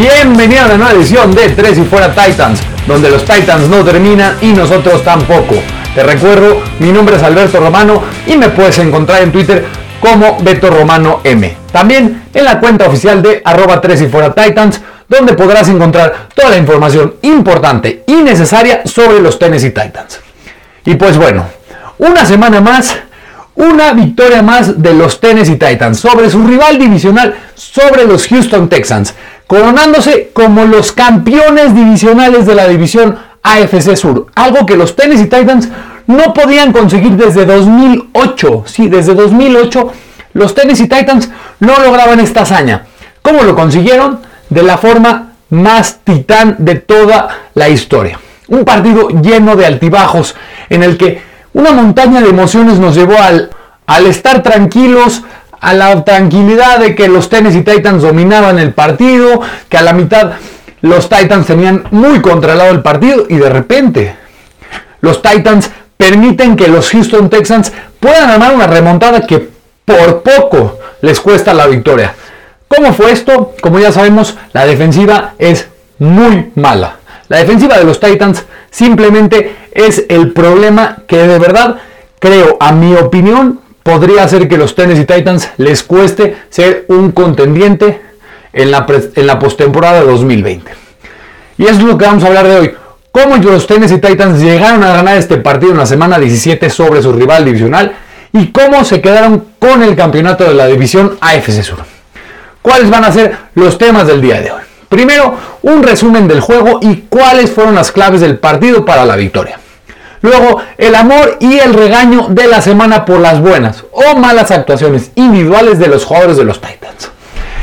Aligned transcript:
Bienvenido 0.00 0.64
a 0.64 0.68
la 0.68 0.76
nueva 0.78 0.92
edición 0.92 1.34
de 1.34 1.50
Tres 1.50 1.76
y 1.76 1.82
Fuera 1.82 2.14
Titans, 2.14 2.62
donde 2.86 3.10
los 3.10 3.22
Titans 3.22 3.68
no 3.68 3.84
terminan 3.84 4.34
y 4.40 4.46
nosotros 4.46 5.04
tampoco. 5.04 5.56
Te 5.94 6.02
recuerdo, 6.02 6.62
mi 6.78 6.90
nombre 6.90 7.16
es 7.16 7.22
Alberto 7.22 7.60
Romano 7.60 8.02
y 8.26 8.38
me 8.38 8.48
puedes 8.48 8.78
encontrar 8.78 9.20
en 9.20 9.30
Twitter 9.30 9.66
como 10.00 10.38
Beto 10.40 10.70
Romano 10.70 11.20
M. 11.22 11.54
También 11.70 12.22
en 12.32 12.44
la 12.46 12.58
cuenta 12.58 12.88
oficial 12.88 13.20
de 13.20 13.42
arroba 13.44 13.78
3 13.78 14.00
y 14.00 14.08
fuera 14.08 14.32
Titans, 14.32 14.80
donde 15.06 15.34
podrás 15.34 15.68
encontrar 15.68 16.28
toda 16.34 16.48
la 16.48 16.56
información 16.56 17.16
importante 17.20 18.02
y 18.06 18.22
necesaria 18.22 18.80
sobre 18.86 19.20
los 19.20 19.38
Tennessee 19.38 19.68
Titans. 19.68 20.18
Y 20.86 20.94
pues 20.94 21.18
bueno, 21.18 21.44
una 21.98 22.24
semana 22.24 22.62
más, 22.62 22.96
una 23.60 23.92
victoria 23.92 24.42
más 24.42 24.82
de 24.82 24.94
los 24.94 25.20
Tennessee 25.20 25.56
Titans 25.56 26.00
sobre 26.00 26.30
su 26.30 26.42
rival 26.46 26.78
divisional, 26.78 27.34
sobre 27.54 28.06
los 28.06 28.26
Houston 28.26 28.70
Texans, 28.70 29.14
coronándose 29.46 30.30
como 30.32 30.64
los 30.64 30.92
campeones 30.92 31.74
divisionales 31.74 32.46
de 32.46 32.54
la 32.54 32.66
división 32.66 33.18
AFC 33.42 33.96
Sur, 33.96 34.28
algo 34.34 34.64
que 34.64 34.76
los 34.76 34.96
Tennessee 34.96 35.24
Titans 35.26 35.68
no 36.06 36.32
podían 36.32 36.72
conseguir 36.72 37.12
desde 37.12 37.44
2008. 37.44 38.64
Sí, 38.66 38.88
desde 38.88 39.14
2008 39.14 39.92
los 40.32 40.54
Tennessee 40.54 40.88
Titans 40.88 41.28
no 41.58 41.78
lograban 41.80 42.18
esta 42.18 42.42
hazaña. 42.42 42.86
¿Cómo 43.20 43.42
lo 43.42 43.54
consiguieron? 43.54 44.20
De 44.48 44.62
la 44.62 44.78
forma 44.78 45.32
más 45.50 45.98
titán 46.02 46.56
de 46.58 46.76
toda 46.76 47.28
la 47.54 47.68
historia. 47.68 48.18
Un 48.48 48.64
partido 48.64 49.08
lleno 49.08 49.54
de 49.54 49.66
altibajos 49.66 50.34
en 50.70 50.82
el 50.82 50.96
que 50.96 51.20
una 51.52 51.72
montaña 51.72 52.20
de 52.20 52.30
emociones 52.30 52.78
nos 52.78 52.94
llevó 52.94 53.18
al, 53.20 53.50
al 53.90 54.06
estar 54.06 54.44
tranquilos, 54.44 55.24
a 55.60 55.74
la 55.74 56.04
tranquilidad 56.04 56.78
de 56.78 56.94
que 56.94 57.08
los 57.08 57.28
Tennessee 57.28 57.64
Titans 57.64 58.02
dominaban 58.02 58.60
el 58.60 58.72
partido, 58.72 59.40
que 59.68 59.78
a 59.78 59.82
la 59.82 59.92
mitad 59.92 60.34
los 60.80 61.08
Titans 61.08 61.48
tenían 61.48 61.82
muy 61.90 62.20
controlado 62.20 62.70
el 62.70 62.82
partido 62.82 63.26
y 63.28 63.34
de 63.34 63.48
repente 63.48 64.14
los 65.00 65.20
Titans 65.20 65.72
permiten 65.96 66.54
que 66.54 66.68
los 66.68 66.88
Houston 66.90 67.28
Texans 67.28 67.72
puedan 67.98 68.30
armar 68.30 68.54
una 68.54 68.68
remontada 68.68 69.26
que 69.26 69.50
por 69.84 70.22
poco 70.22 70.78
les 71.00 71.18
cuesta 71.18 71.52
la 71.52 71.66
victoria. 71.66 72.14
¿Cómo 72.68 72.92
fue 72.92 73.10
esto? 73.10 73.56
Como 73.60 73.80
ya 73.80 73.90
sabemos, 73.90 74.38
la 74.52 74.66
defensiva 74.66 75.34
es 75.36 75.66
muy 75.98 76.52
mala. 76.54 76.98
La 77.26 77.38
defensiva 77.38 77.76
de 77.76 77.84
los 77.84 77.98
Titans 77.98 78.44
simplemente 78.70 79.56
es 79.72 80.04
el 80.08 80.32
problema 80.32 80.98
que 81.08 81.26
de 81.26 81.40
verdad 81.40 81.78
creo, 82.20 82.56
a 82.60 82.70
mi 82.70 82.94
opinión, 82.94 83.60
podría 83.82 84.24
hacer 84.24 84.48
que 84.48 84.56
los 84.56 84.74
Tennessee 84.74 85.04
Titans 85.04 85.50
les 85.56 85.82
cueste 85.82 86.36
ser 86.48 86.84
un 86.88 87.12
contendiente 87.12 88.00
en 88.52 88.70
la, 88.70 88.86
en 89.14 89.26
la 89.26 89.38
postemporada 89.38 90.00
de 90.00 90.06
2020. 90.06 90.72
Y 91.58 91.64
eso 91.64 91.74
es 91.74 91.82
lo 91.82 91.98
que 91.98 92.06
vamos 92.06 92.24
a 92.24 92.28
hablar 92.28 92.46
de 92.46 92.56
hoy. 92.56 92.74
Cómo 93.12 93.36
los 93.36 93.66
Tennessee 93.66 93.98
Titans 93.98 94.40
llegaron 94.40 94.82
a 94.84 94.92
ganar 94.92 95.16
este 95.16 95.36
partido 95.36 95.72
en 95.72 95.78
la 95.78 95.86
semana 95.86 96.18
17 96.18 96.70
sobre 96.70 97.02
su 97.02 97.12
rival 97.12 97.44
divisional 97.44 97.92
y 98.32 98.52
cómo 98.52 98.84
se 98.84 99.00
quedaron 99.00 99.46
con 99.58 99.82
el 99.82 99.96
campeonato 99.96 100.44
de 100.44 100.54
la 100.54 100.66
división 100.66 101.18
AFC 101.20 101.62
Sur. 101.62 101.78
¿Cuáles 102.62 102.90
van 102.90 103.04
a 103.04 103.12
ser 103.12 103.36
los 103.54 103.78
temas 103.78 104.06
del 104.06 104.20
día 104.20 104.40
de 104.40 104.52
hoy? 104.52 104.60
Primero, 104.88 105.34
un 105.62 105.82
resumen 105.82 106.26
del 106.26 106.40
juego 106.40 106.80
y 106.82 107.04
cuáles 107.08 107.50
fueron 107.50 107.74
las 107.74 107.92
claves 107.92 108.20
del 108.20 108.38
partido 108.38 108.84
para 108.84 109.04
la 109.04 109.16
victoria. 109.16 109.59
Luego, 110.22 110.60
el 110.76 110.94
amor 110.94 111.38
y 111.40 111.58
el 111.58 111.72
regaño 111.72 112.26
de 112.28 112.46
la 112.46 112.60
semana 112.60 113.04
por 113.04 113.20
las 113.20 113.40
buenas 113.40 113.84
o 113.92 114.16
malas 114.16 114.50
actuaciones 114.50 115.12
individuales 115.14 115.78
de 115.78 115.88
los 115.88 116.04
jugadores 116.04 116.36
de 116.36 116.44
los 116.44 116.60
Titans. 116.60 117.10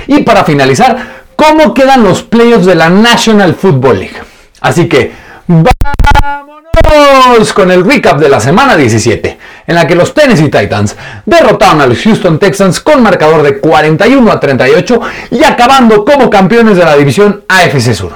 Y 0.08 0.24
para 0.24 0.44
finalizar, 0.44 1.26
cómo 1.36 1.74
quedan 1.74 2.04
los 2.04 2.24
playoffs 2.24 2.66
de 2.66 2.76
la 2.76 2.90
National 2.90 3.54
Football 3.54 4.00
League. 4.00 4.18
Así 4.60 4.90
que, 4.90 5.12
vámonos 5.48 7.54
con 7.54 7.72
el 7.72 7.86
recap 7.86 8.20
de 8.20 8.28
la 8.28 8.40
semana 8.40 8.76
17, 8.76 9.38
en 9.68 9.76
la 9.76 9.86
que 9.86 9.96
los 9.96 10.14
Tennessee 10.14 10.50
Titans 10.50 10.96
derrotaron 11.26 11.82
a 11.82 11.88
los 11.88 12.02
Houston 12.02 12.40
Texans 12.40 12.82
con 12.82 13.04
marcador 13.04 13.44
de 13.44 13.60
41 13.60 14.32
a 14.32 14.40
38 14.40 15.02
y 15.32 15.44
acabando 15.44 16.04
como 16.04 16.30
campeones 16.30 16.78
de 16.78 16.86
la 16.86 16.96
división 16.96 17.44
AFC 17.48 17.94
Sur. 17.94 18.14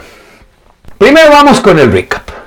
Primero 0.98 1.32
vamos 1.32 1.62
con 1.62 1.78
el 1.78 1.92
recap. 1.92 2.41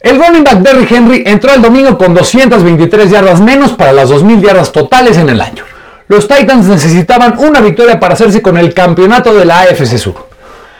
El 0.00 0.16
running 0.18 0.44
back 0.44 0.60
Derrick 0.60 0.90
Henry 0.90 1.22
entró 1.26 1.52
el 1.52 1.60
domingo 1.60 1.98
con 1.98 2.14
223 2.14 3.10
yardas 3.10 3.38
menos 3.38 3.72
para 3.72 3.92
las 3.92 4.10
2.000 4.10 4.40
yardas 4.40 4.72
totales 4.72 5.18
en 5.18 5.28
el 5.28 5.42
año. 5.42 5.62
Los 6.08 6.26
Titans 6.26 6.66
necesitaban 6.66 7.34
una 7.36 7.60
victoria 7.60 8.00
para 8.00 8.14
hacerse 8.14 8.40
con 8.40 8.56
el 8.56 8.72
campeonato 8.72 9.34
de 9.34 9.44
la 9.44 9.60
AFC 9.60 9.98
Sur. 9.98 10.26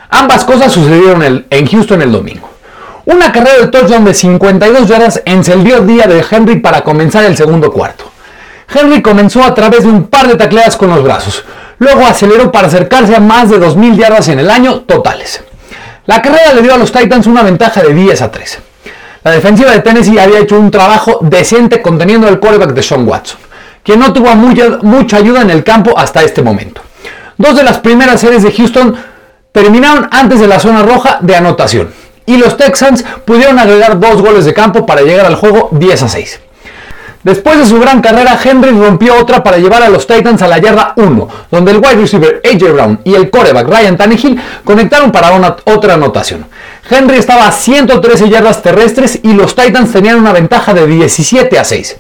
Ambas 0.09 0.45
cosas 0.45 0.73
sucedieron 0.73 1.45
en 1.51 1.67
Houston 1.67 2.01
el 2.01 2.11
domingo. 2.11 2.49
Una 3.05 3.31
carrera 3.31 3.59
de 3.59 3.67
touchdown 3.67 4.07
de 4.07 4.15
52 4.15 4.89
yardas 4.89 5.21
encendió 5.27 5.77
el 5.77 5.87
día 5.87 6.07
de 6.07 6.25
Henry 6.29 6.57
para 6.61 6.81
comenzar 6.81 7.25
el 7.25 7.37
segundo 7.37 7.71
cuarto. 7.71 8.11
Henry 8.75 9.03
comenzó 9.03 9.45
a 9.45 9.55
través 9.55 9.83
de 9.83 9.91
un 9.91 10.05
par 10.05 10.29
de 10.29 10.37
tacleadas 10.37 10.79
con 10.79 10.89
los 10.89 11.05
brazos. 11.05 11.45
Luego 11.79 12.07
aceleró 12.07 12.51
para 12.51 12.69
acercarse 12.69 13.15
a 13.15 13.21
más 13.21 13.51
de 13.51 13.61
2.000 13.61 13.97
yardas 13.99 14.29
en 14.29 14.39
el 14.39 14.51
año 14.51 14.81
totales. 14.81 15.45
La 16.07 16.23
carrera 16.23 16.55
le 16.55 16.63
dio 16.63 16.73
a 16.73 16.79
los 16.79 16.91
Titans 16.91 17.27
una 17.27 17.43
ventaja 17.43 17.83
de 17.83 17.93
10 17.93 18.23
a 18.23 18.31
3. 18.31 18.59
La 19.23 19.33
defensiva 19.33 19.73
de 19.73 19.81
Tennessee 19.81 20.19
había 20.19 20.39
hecho 20.39 20.59
un 20.59 20.71
trabajo 20.71 21.19
decente 21.21 21.83
conteniendo 21.83 22.27
el 22.29 22.41
quarterback 22.41 22.73
de 22.73 22.83
Sean 22.83 23.07
Watson, 23.07 23.39
quien 23.83 24.01
no 24.01 24.13
tuvo 24.13 24.35
mucha, 24.35 24.79
mucha 24.83 25.19
ayuda 25.19 25.43
en 25.43 25.51
el 25.51 25.63
campo 25.63 25.99
hasta 25.99 26.23
este 26.23 26.43
momento. 26.43 26.81
Dos 27.37 27.57
de 27.57 27.63
las 27.63 27.79
primeras 27.79 28.21
series 28.21 28.43
de 28.43 28.53
Houston 28.53 28.97
terminaron 29.53 30.09
antes 30.11 30.41
de 30.41 30.47
la 30.47 30.59
zona 30.59 30.83
roja 30.83 31.19
de 31.21 31.37
anotación 31.37 31.93
y 32.25 32.37
los 32.37 32.57
Texans 32.57 33.05
pudieron 33.25 33.59
agregar 33.59 33.99
dos 33.99 34.23
goles 34.23 34.45
de 34.45 34.55
campo 34.55 34.87
para 34.87 35.03
llegar 35.03 35.27
al 35.27 35.35
juego 35.35 35.69
10 35.73 36.03
a 36.03 36.09
6. 36.09 36.41
Después 37.23 37.59
de 37.59 37.67
su 37.67 37.79
gran 37.79 38.01
carrera, 38.01 38.39
Henry 38.43 38.71
rompió 38.71 39.15
otra 39.17 39.43
para 39.43 39.59
llevar 39.59 39.83
a 39.83 39.91
los 39.91 40.07
Titans 40.07 40.41
a 40.41 40.49
la 40.49 40.57
yarda 40.57 40.95
1, 40.97 41.29
donde 41.51 41.73
el 41.73 41.77
wide 41.77 41.97
receiver 41.97 42.41
AJ 42.43 42.73
Brown 42.73 43.01
y 43.05 43.15
el 43.15 43.29
coreback 43.29 43.69
Ryan 43.69 43.99
Tannehill 43.99 44.41
conectaron 44.65 45.13
para 45.13 45.57
otra 45.65 45.95
anotación. 45.95 46.47
Henry 46.89 47.19
estaba 47.19 47.47
a 47.47 47.53
113 47.53 48.31
yardas 48.31 48.63
terrestres 48.63 49.21
y 49.23 49.35
los 49.35 49.55
Titans 49.55 49.93
tenían 49.93 50.19
una 50.19 50.33
ventaja 50.33 50.73
de 50.73 50.87
17 50.87 51.59
a 51.59 51.65
6. 51.65 51.97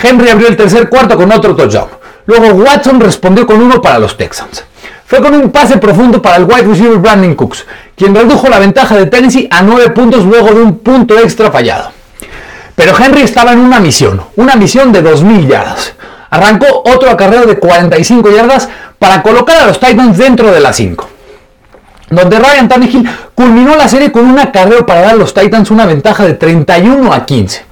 Henry 0.00 0.28
abrió 0.28 0.46
el 0.46 0.56
tercer 0.56 0.88
cuarto 0.88 1.16
con 1.16 1.32
otro 1.32 1.56
touchdown. 1.56 1.88
Luego 2.26 2.54
Watson 2.54 3.00
respondió 3.00 3.46
con 3.46 3.60
uno 3.60 3.82
para 3.82 3.98
los 3.98 4.16
Texans. 4.16 4.64
Fue 5.06 5.20
con 5.20 5.34
un 5.34 5.50
pase 5.50 5.78
profundo 5.78 6.22
para 6.22 6.36
el 6.36 6.44
wide 6.44 6.62
receiver 6.62 6.98
Brandon 6.98 7.34
Cooks, 7.34 7.66
quien 7.96 8.14
redujo 8.14 8.48
la 8.48 8.60
ventaja 8.60 8.96
de 8.96 9.06
Tennessee 9.06 9.48
a 9.50 9.62
9 9.62 9.90
puntos 9.90 10.24
luego 10.24 10.52
de 10.52 10.60
un 10.60 10.78
punto 10.78 11.18
extra 11.18 11.50
fallado. 11.50 11.95
Pero 12.76 12.92
Henry 12.96 13.22
estaba 13.22 13.52
en 13.52 13.60
una 13.60 13.80
misión, 13.80 14.20
una 14.36 14.54
misión 14.54 14.92
de 14.92 15.02
2.000 15.02 15.48
yardas. 15.48 15.94
Arrancó 16.28 16.82
otro 16.84 17.10
acarreo 17.10 17.46
de 17.46 17.58
45 17.58 18.30
yardas 18.30 18.68
para 18.98 19.22
colocar 19.22 19.62
a 19.62 19.66
los 19.66 19.80
Titans 19.80 20.18
dentro 20.18 20.52
de 20.52 20.60
las 20.60 20.76
5. 20.76 21.08
Donde 22.10 22.38
Ryan 22.38 22.68
Tannehill 22.68 23.08
culminó 23.34 23.74
la 23.76 23.88
serie 23.88 24.12
con 24.12 24.26
un 24.26 24.38
acarreo 24.38 24.84
para 24.84 25.00
dar 25.00 25.10
a 25.12 25.16
los 25.16 25.32
Titans 25.32 25.70
una 25.70 25.86
ventaja 25.86 26.26
de 26.26 26.34
31 26.34 27.12
a 27.12 27.24
15. 27.24 27.64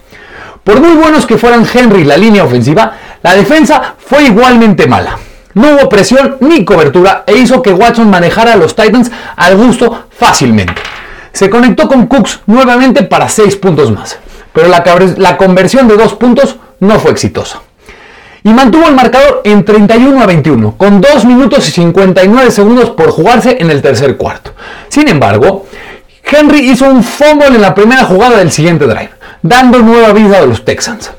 Por 0.64 0.80
muy 0.80 0.96
buenos 0.96 1.26
que 1.26 1.36
fueran 1.36 1.66
Henry 1.70 2.00
y 2.00 2.04
la 2.04 2.16
línea 2.16 2.42
ofensiva, 2.42 2.94
la 3.22 3.34
defensa 3.34 3.96
fue 3.98 4.24
igualmente 4.24 4.86
mala. 4.86 5.18
No 5.52 5.74
hubo 5.74 5.88
presión 5.90 6.38
ni 6.40 6.64
cobertura 6.64 7.24
e 7.26 7.36
hizo 7.36 7.60
que 7.60 7.74
Watson 7.74 8.08
manejara 8.08 8.54
a 8.54 8.56
los 8.56 8.74
Titans 8.74 9.10
al 9.36 9.56
gusto 9.58 10.06
fácilmente. 10.16 10.80
Se 11.30 11.50
conectó 11.50 11.88
con 11.88 12.06
Cooks 12.06 12.40
nuevamente 12.46 13.02
para 13.02 13.28
6 13.28 13.56
puntos 13.56 13.92
más 13.92 14.18
pero 14.54 14.68
la, 14.68 15.36
conversión 15.36 15.88
de 15.88 15.96
dos 15.96 16.14
puntos 16.14 16.56
no 16.80 16.98
fue 17.00 17.10
exitosa. 17.10 17.60
Y 18.44 18.50
mantuvo 18.50 18.86
el 18.86 18.94
marcador 18.94 19.42
en 19.44 19.64
31 19.64 20.22
a 20.22 20.26
21, 20.26 20.76
con 20.76 21.00
2 21.00 21.24
minutos 21.24 21.68
y 21.68 21.72
59 21.72 22.50
segundos 22.50 22.90
por 22.90 23.10
jugarse 23.10 23.56
en 23.58 23.70
el 23.70 23.82
tercer 23.82 24.16
cuarto. 24.16 24.52
Sin 24.88 25.08
embargo, 25.08 25.66
Henry 26.22 26.70
hizo 26.70 26.86
un 26.86 27.02
fumble 27.02 27.48
en 27.48 27.62
la 27.62 27.74
primera 27.74 28.04
jugada 28.04 28.38
del 28.38 28.52
siguiente 28.52 28.86
drive, 28.86 29.10
dando 29.42 29.80
nueva 29.80 30.12
vida 30.12 30.38
a 30.38 30.46
los 30.46 30.64
Texans. 30.64 31.10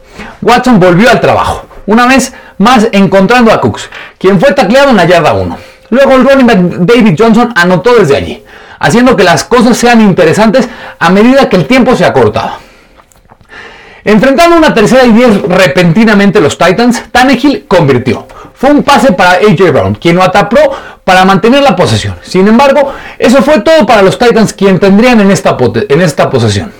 Watson 0.41 0.79
volvió 0.79 1.09
al 1.09 1.19
trabajo, 1.19 1.65
una 1.87 2.07
vez 2.07 2.33
más 2.57 2.87
encontrando 2.93 3.51
a 3.51 3.59
Cooks, 3.59 3.89
quien 4.17 4.39
fue 4.39 4.53
tacleado 4.53 4.91
en 4.91 4.97
la 4.97 5.05
yarda 5.05 5.33
1. 5.33 5.57
Luego 5.89 6.13
el 6.13 6.23
running 6.23 6.47
back 6.47 6.57
David 6.59 7.15
Johnson 7.17 7.51
anotó 7.55 7.95
desde 7.95 8.15
allí, 8.15 8.43
haciendo 8.79 9.15
que 9.17 9.23
las 9.23 9.43
cosas 9.43 9.75
sean 9.77 9.99
interesantes 9.99 10.69
a 10.99 11.09
medida 11.09 11.49
que 11.49 11.57
el 11.57 11.67
tiempo 11.67 11.95
se 11.95 12.05
acortaba. 12.05 12.59
Enfrentando 14.05 14.55
una 14.55 14.71
tercera 14.71 15.03
y 15.03 15.11
diez 15.11 15.41
repentinamente 15.41 16.39
los 16.39 16.59
Titans, 16.59 17.05
Tannehill 17.11 17.65
convirtió. 17.67 18.27
Fue 18.53 18.69
un 18.69 18.83
pase 18.83 19.13
para 19.13 19.31
AJ 19.31 19.71
Brown, 19.71 19.95
quien 19.95 20.15
lo 20.15 20.21
atapó 20.21 20.59
para 21.03 21.25
mantener 21.25 21.63
la 21.63 21.75
posesión. 21.75 22.15
Sin 22.21 22.47
embargo, 22.47 22.93
eso 23.17 23.41
fue 23.41 23.61
todo 23.61 23.83
para 23.87 24.03
los 24.03 24.19
Titans, 24.19 24.53
quien 24.53 24.79
tendrían 24.79 25.19
en 25.21 25.31
esta, 25.31 25.57
en 25.89 26.01
esta 26.01 26.29
posesión. 26.29 26.71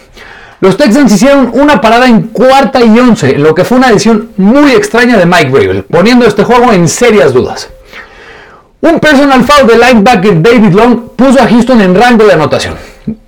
Los 0.61 0.77
Texans 0.77 1.11
hicieron 1.11 1.49
una 1.53 1.81
parada 1.81 2.05
en 2.05 2.27
cuarta 2.27 2.79
y 2.79 2.97
once, 2.97 3.37
lo 3.37 3.55
que 3.55 3.63
fue 3.63 3.79
una 3.79 3.87
decisión 3.87 4.29
muy 4.37 4.71
extraña 4.71 5.17
de 5.17 5.25
Mike 5.25 5.49
Bravel, 5.49 5.83
poniendo 5.83 6.27
este 6.27 6.43
juego 6.43 6.71
en 6.71 6.87
serias 6.87 7.33
dudas. 7.33 7.69
Un 8.81 8.99
personal 8.99 9.43
foul 9.43 9.67
de 9.67 9.77
linebacker 9.77 10.41
David 10.43 10.73
Long 10.73 11.09
puso 11.15 11.41
a 11.41 11.47
Houston 11.47 11.81
en 11.81 11.95
rango 11.95 12.23
de 12.23 12.33
anotación. 12.33 12.75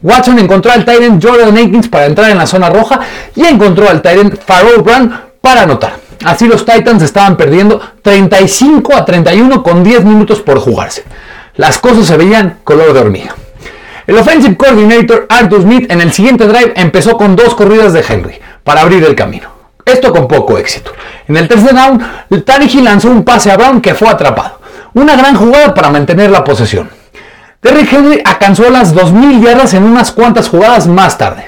Watson 0.02 0.40
encontró 0.40 0.72
al 0.72 0.86
Tyrant 0.86 1.24
Jordan 1.24 1.58
Akins 1.58 1.88
para 1.88 2.06
entrar 2.06 2.32
en 2.32 2.38
la 2.38 2.48
zona 2.48 2.70
roja 2.70 3.00
y 3.36 3.46
encontró 3.46 3.90
al 3.90 4.02
Tyrant 4.02 4.36
Pharaoh 4.44 4.82
Brown 4.82 5.12
para 5.42 5.62
anotar. 5.62 5.94
Así 6.26 6.48
los 6.48 6.66
Titans 6.66 7.04
estaban 7.04 7.38
perdiendo 7.38 7.80
35 8.02 8.96
a 8.96 9.06
31 9.06 9.62
con 9.62 9.84
10 9.84 10.04
minutos 10.04 10.42
por 10.42 10.60
jugarse. 10.60 11.04
Las 11.56 11.78
cosas 11.78 12.06
se 12.06 12.18
veían 12.18 12.60
color 12.64 12.94
de 12.94 13.00
hormiga. 13.00 13.36
El 14.08 14.18
offensive 14.18 14.56
coordinator 14.56 15.26
Arthur 15.30 15.62
Smith 15.62 15.92
en 15.92 16.02
el 16.02 16.14
siguiente 16.14 16.48
drive 16.48 16.74
empezó 16.76 17.18
con 17.18 17.36
dos 17.36 17.54
corridas 17.56 17.94
de 17.94 18.04
Henry 18.08 18.40
para 18.64 18.82
abrir 18.82 19.04
el 19.04 19.16
camino. 19.16 19.50
Esto 19.86 20.12
con 20.12 20.28
poco 20.28 20.58
éxito. 20.58 20.92
En 21.28 21.38
el 21.38 21.48
tercer 21.48 21.74
down, 21.74 22.02
Tannehill 22.44 22.84
lanzó 22.84 23.10
un 23.10 23.24
pase 23.24 23.52
a 23.52 23.58
Brown 23.58 23.80
que 23.80 23.96
fue 23.96 24.10
atrapado. 24.10 24.60
Una 24.94 25.16
gran 25.16 25.36
jugada 25.36 25.74
para 25.74 25.90
mantener 25.90 26.30
la 26.30 26.44
posesión. 26.44 26.90
Derrick 27.62 27.92
Henry 27.92 28.22
alcanzó 28.24 28.70
las 28.70 28.94
2.000 28.94 29.44
yardas 29.44 29.74
en 29.74 29.84
unas 29.84 30.12
cuantas 30.12 30.48
jugadas 30.48 30.88
más 30.88 31.18
tarde. 31.18 31.46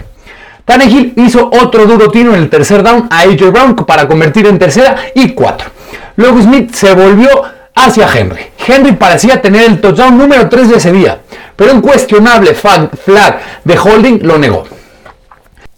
Tannehill 0.65 1.13
hizo 1.17 1.49
otro 1.51 1.85
duro 1.85 2.09
tiro 2.09 2.33
en 2.33 2.41
el 2.41 2.49
tercer 2.49 2.83
down 2.83 3.07
a 3.09 3.21
AJ 3.21 3.51
Brown 3.51 3.75
para 3.75 4.07
convertir 4.07 4.47
en 4.47 4.59
tercera 4.59 4.95
y 5.15 5.29
cuatro. 5.29 5.69
Luego 6.15 6.41
Smith 6.41 6.73
se 6.73 6.93
volvió 6.93 7.43
hacia 7.75 8.07
Henry. 8.13 8.41
Henry 8.67 8.91
parecía 8.93 9.41
tener 9.41 9.63
el 9.63 9.81
touchdown 9.81 10.17
número 10.17 10.49
3 10.49 10.69
de 10.69 10.75
ese 10.77 10.91
día, 10.91 11.19
pero 11.55 11.73
un 11.73 11.81
cuestionable 11.81 12.53
flag 12.53 13.39
de 13.63 13.77
holding 13.77 14.19
lo 14.23 14.37
negó. 14.37 14.65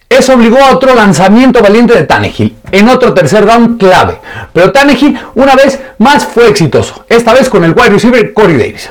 Eso 0.09 0.33
obligó 0.33 0.57
a 0.57 0.71
otro 0.71 0.93
lanzamiento 0.93 1.61
valiente 1.61 1.93
de 1.93 2.03
Tannehill, 2.03 2.57
en 2.71 2.89
otro 2.89 3.13
tercer 3.13 3.45
down 3.45 3.77
clave. 3.77 4.19
Pero 4.51 4.71
Tannehill 4.71 5.17
una 5.35 5.55
vez 5.55 5.79
más 5.99 6.25
fue 6.25 6.49
exitoso, 6.49 7.05
esta 7.07 7.33
vez 7.33 7.49
con 7.49 7.63
el 7.63 7.71
wide 7.71 7.91
receiver 7.91 8.33
Corey 8.33 8.57
Davis. 8.57 8.89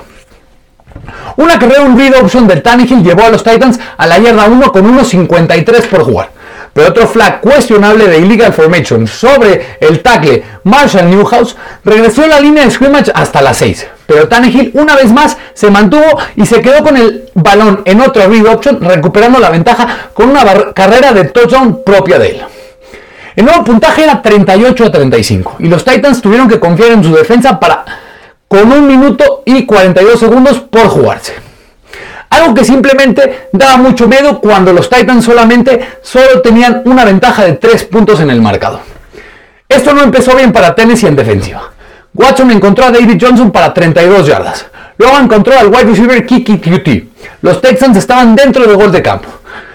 Una 1.37 1.59
carrera 1.59 1.83
un 1.83 1.99
read 1.99 2.15
option 2.21 2.47
de 2.47 2.57
Tannehill 2.57 3.03
llevó 3.03 3.25
a 3.25 3.31
los 3.31 3.43
Titans 3.43 3.79
a 3.97 4.07
la 4.07 4.19
yarda 4.19 4.47
1 4.47 4.73
con 4.73 4.99
1.53 4.99 5.89
por 5.89 6.05
jugar. 6.05 6.31
Pero 6.73 6.89
otro 6.89 7.07
flag 7.09 7.41
cuestionable 7.41 8.07
de 8.07 8.19
illegal 8.19 8.53
formation 8.53 9.07
sobre 9.07 9.77
el 9.81 10.01
tackle 10.03 10.45
Marshall 10.65 11.11
Newhouse 11.11 11.57
regresó 11.85 12.23
a 12.25 12.29
la 12.29 12.41
línea 12.41 12.65
de 12.65 12.71
scrimmage 12.71 13.11
hasta 13.15 13.43
las 13.43 13.57
6. 13.57 13.87
Pero 14.07 14.29
Tannehill 14.29 14.71
una 14.75 14.95
vez 14.95 15.13
más 15.13 15.37
se 15.55 15.71
mantuvo 15.71 16.19
y 16.37 16.47
se 16.47 16.61
quedó 16.61 16.83
con 16.85 16.97
el 16.97 17.29
balón 17.35 17.83
en 17.85 18.01
otro 18.01 18.27
read 18.29 18.47
option, 18.47 18.81
recuperando 18.81 19.41
la 19.41 19.51
ventaja 19.51 20.11
con 20.15 20.31
una 20.31 20.45
carrera 20.73 21.13
de 21.13 21.25
touchdown 21.25 21.83
propia 21.85 22.19
de 22.19 22.29
él. 22.29 22.43
El 23.37 23.45
nuevo 23.45 23.65
puntaje 23.65 24.05
era 24.05 24.21
38 24.21 24.85
a 24.85 24.93
35 24.93 25.57
y 25.61 25.69
los 25.69 25.85
Titans 25.85 26.21
tuvieron 26.21 26.49
que 26.49 26.61
confiar 26.61 26.93
en 26.93 27.03
su 27.03 27.15
defensa 27.15 27.59
para 27.59 27.85
con 28.51 28.73
un 28.73 28.85
minuto 28.85 29.45
y 29.47 29.65
42 29.65 30.19
segundos 30.19 30.59
por 30.59 30.89
jugarse. 30.89 31.35
Algo 32.31 32.53
que 32.53 32.65
simplemente 32.65 33.49
daba 33.53 33.77
mucho 33.77 34.09
miedo 34.09 34.41
cuando 34.41 34.73
los 34.73 34.91
Titans 34.91 35.25
solamente 35.25 35.99
solo 36.03 36.43
tenían 36.43 36.83
una 36.85 37.05
ventaja 37.05 37.45
de 37.45 37.53
3 37.53 37.85
puntos 37.85 38.19
en 38.19 38.29
el 38.29 38.43
marcado. 38.43 38.81
Esto 39.69 39.95
no 39.95 40.03
empezó 40.03 40.35
bien 40.35 40.53
para 40.53 40.75
Tennessee 40.75 41.07
en 41.07 41.15
defensiva. 41.15 41.71
Watson 42.13 42.51
encontró 42.51 42.87
a 42.87 42.91
David 42.91 43.23
Johnson 43.25 43.53
para 43.53 43.73
32 43.73 44.27
yardas. 44.27 44.67
Luego 44.99 45.17
encontró 45.17 45.57
al 45.57 45.69
wide 45.69 45.85
receiver 45.85 46.27
Kiki 46.27 46.59
QT. 46.59 46.89
Los 47.43 47.61
Texans 47.61 47.99
estaban 47.99 48.35
dentro 48.35 48.67
del 48.67 48.75
gol 48.75 48.91
de 48.91 49.01
campo. 49.01 49.29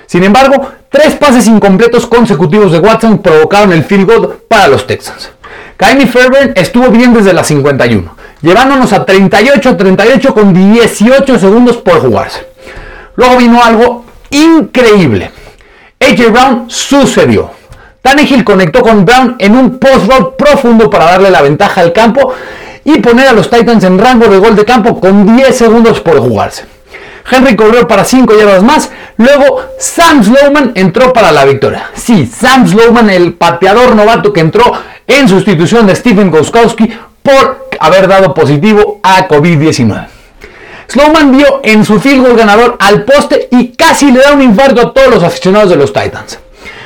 Sin 0.06 0.26
embargo, 0.26 0.70
tres 0.90 1.16
pases 1.16 1.48
incompletos 1.48 2.06
consecutivos 2.08 2.74
de 2.74 2.80
Watson 2.80 3.20
provocaron 3.20 3.72
el 3.72 3.86
field 3.86 4.06
goal 4.06 4.38
para 4.50 4.68
los 4.68 4.86
Texans. 4.86 5.32
Kaimi 5.78 6.08
Fairbairn 6.08 6.52
estuvo 6.56 6.90
bien 6.90 7.14
desde 7.14 7.32
la 7.32 7.46
51 7.46 8.15
llevándonos 8.46 8.94
a 8.94 9.06
38-38 9.06 10.34
con 10.34 10.54
18 10.54 11.40
segundos 11.40 11.78
por 11.78 12.00
jugarse. 12.00 12.46
Luego 13.16 13.38
vino 13.38 13.64
algo 13.64 14.06
increíble. 14.30 15.32
AJ 16.00 16.32
Brown 16.32 16.66
sucedió. 16.70 17.50
Tannehill 18.04 18.44
conectó 18.44 18.82
con 18.82 19.04
Brown 19.04 19.36
en 19.40 19.58
un 19.58 19.80
post-roll 19.80 20.36
profundo 20.36 20.92
para 20.92 21.06
darle 21.06 21.32
la 21.32 21.42
ventaja 21.42 21.82
al 21.82 21.92
campo 21.92 22.34
y 22.84 23.00
poner 23.00 23.28
a 23.28 23.34
los 23.34 23.50
Titans 23.50 23.84
en 23.84 23.98
rango 23.98 24.28
de 24.28 24.38
gol 24.38 24.56
de 24.56 24.64
campo 24.64 25.00
con 25.00 25.36
10 25.36 25.58
segundos 25.58 26.00
por 26.02 26.20
jugarse. 26.20 26.66
Henry 27.30 27.56
corrió 27.56 27.88
para 27.88 28.06
5 28.06 28.38
yardas 28.38 28.62
más. 28.62 28.92
Luego 29.18 29.62
Sam 29.80 30.24
Slowman 30.24 30.74
entró 30.76 31.12
para 31.12 31.32
la 31.32 31.46
victoria. 31.46 31.90
Sí, 31.96 32.28
Sam 32.28 32.68
Slowman, 32.68 33.10
el 33.10 33.34
pateador 33.34 33.96
novato 33.96 34.32
que 34.32 34.42
entró 34.42 34.72
en 35.08 35.28
sustitución 35.28 35.88
de 35.88 35.96
Stephen 35.96 36.32
Goskowski 36.32 36.92
por 37.22 37.70
haber 37.80 38.08
dado 38.08 38.34
positivo 38.34 39.00
a 39.04 39.28
COVID-19. 39.28 40.08
Slowman 40.88 41.32
dio 41.32 41.62
en 41.64 41.84
su 41.84 42.00
field 42.00 42.24
goal 42.24 42.38
ganador 42.38 42.78
al 42.80 43.04
poste 43.04 43.48
y 43.52 43.70
casi 43.70 44.12
le 44.12 44.22
da 44.22 44.34
un 44.34 44.42
infarto 44.42 44.82
a 44.82 44.94
todos 44.94 45.10
los 45.10 45.24
aficionados 45.24 45.70
de 45.70 45.76
los 45.76 45.92
Titans. 45.92 46.40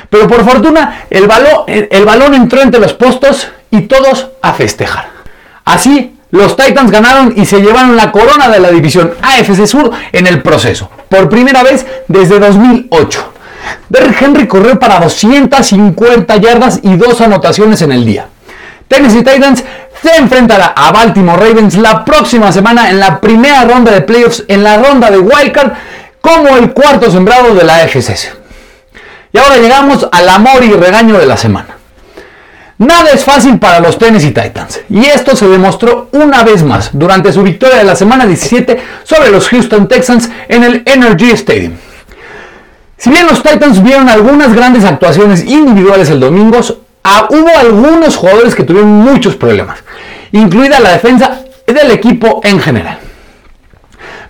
Pero 0.08 0.26
por 0.26 0.44
fortuna 0.44 1.04
el 1.10 1.26
balón, 1.26 1.64
el 1.66 2.04
balón 2.04 2.34
entró 2.34 2.62
entre 2.62 2.80
los 2.80 2.94
postos 2.94 3.48
y 3.70 3.82
todos 3.82 4.28
a 4.42 4.52
festejar. 4.54 5.10
Así, 5.64 6.16
los 6.30 6.56
Titans 6.56 6.90
ganaron 6.90 7.34
y 7.36 7.44
se 7.44 7.60
llevaron 7.60 7.96
la 7.96 8.10
corona 8.10 8.48
de 8.48 8.60
la 8.60 8.70
división 8.70 9.12
AFC 9.20 9.66
Sur 9.66 9.90
en 10.12 10.26
el 10.26 10.42
proceso, 10.42 10.90
por 11.08 11.28
primera 11.28 11.62
vez 11.62 11.86
desde 12.08 12.38
2008. 12.38 13.32
Derrick 13.88 14.20
Henry 14.22 14.46
corrió 14.46 14.78
para 14.78 15.00
250 15.00 16.36
yardas 16.36 16.80
y 16.82 16.96
dos 16.96 17.20
anotaciones 17.20 17.82
en 17.82 17.92
el 17.92 18.04
día. 18.04 18.28
Tennessee 18.88 19.22
Titans 19.22 19.64
se 20.02 20.16
enfrentará 20.16 20.72
a 20.76 20.90
Baltimore 20.92 21.38
Ravens 21.38 21.76
la 21.76 22.04
próxima 22.04 22.50
semana 22.52 22.90
en 22.90 22.98
la 22.98 23.20
primera 23.20 23.64
ronda 23.64 23.92
de 23.92 24.00
playoffs 24.00 24.44
en 24.48 24.64
la 24.64 24.78
ronda 24.78 25.10
de 25.10 25.18
Wildcard 25.18 25.72
como 26.20 26.56
el 26.56 26.72
cuarto 26.72 27.10
sembrado 27.10 27.54
de 27.54 27.64
la 27.64 27.86
FCS. 27.86 28.32
Y 29.32 29.38
ahora 29.38 29.58
llegamos 29.58 30.08
al 30.10 30.28
amor 30.28 30.64
y 30.64 30.72
regaño 30.72 31.18
de 31.18 31.26
la 31.26 31.36
semana. 31.36 31.76
Nada 32.78 33.10
es 33.12 33.24
fácil 33.24 33.58
para 33.58 33.78
los 33.78 33.98
Tennessee 33.98 34.32
Titans 34.32 34.80
y 34.88 35.04
esto 35.04 35.36
se 35.36 35.46
demostró 35.46 36.08
una 36.12 36.42
vez 36.42 36.62
más 36.62 36.90
durante 36.94 37.30
su 37.30 37.42
victoria 37.42 37.76
de 37.76 37.84
la 37.84 37.94
semana 37.94 38.26
17 38.26 38.82
sobre 39.04 39.30
los 39.30 39.48
Houston 39.50 39.86
Texans 39.86 40.30
en 40.48 40.64
el 40.64 40.82
Energy 40.86 41.30
Stadium. 41.32 41.74
Si 43.00 43.10
bien 43.10 43.26
los 43.26 43.42
Titans 43.42 43.82
vieron 43.82 44.08
algunas 44.08 44.52
grandes 44.52 44.84
actuaciones 44.84 45.44
individuales 45.44 46.10
el 46.10 46.20
domingo, 46.20 46.62
Ah, 47.02 47.26
hubo 47.30 47.48
algunos 47.58 48.16
jugadores 48.16 48.54
que 48.54 48.62
tuvieron 48.62 48.90
muchos 48.90 49.34
problemas, 49.34 49.78
incluida 50.32 50.78
la 50.80 50.92
defensa 50.92 51.40
del 51.66 51.90
equipo 51.92 52.40
en 52.44 52.60
general. 52.60 52.98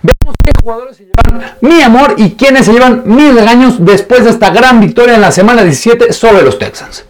Veamos 0.01 0.35
qué 0.43 0.51
jugadores 0.61 0.97
se 0.97 1.03
llevan 1.03 1.55
mi 1.59 1.81
amor 1.81 2.15
y 2.17 2.31
quiénes 2.31 2.65
se 2.65 2.73
llevan 2.73 3.03
mis 3.05 3.35
regaños 3.35 3.75
después 3.79 4.23
de 4.23 4.29
esta 4.29 4.51
gran 4.51 4.79
victoria 4.79 5.15
en 5.15 5.21
la 5.21 5.31
semana 5.31 5.63
17 5.63 6.13
sobre 6.13 6.43
los 6.43 6.57
Texans. 6.57 7.03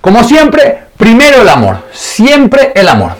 Como 0.00 0.24
siempre, 0.24 0.80
primero 0.96 1.42
el 1.42 1.48
amor, 1.48 1.84
siempre 1.92 2.72
el 2.74 2.88
amor. 2.88 3.12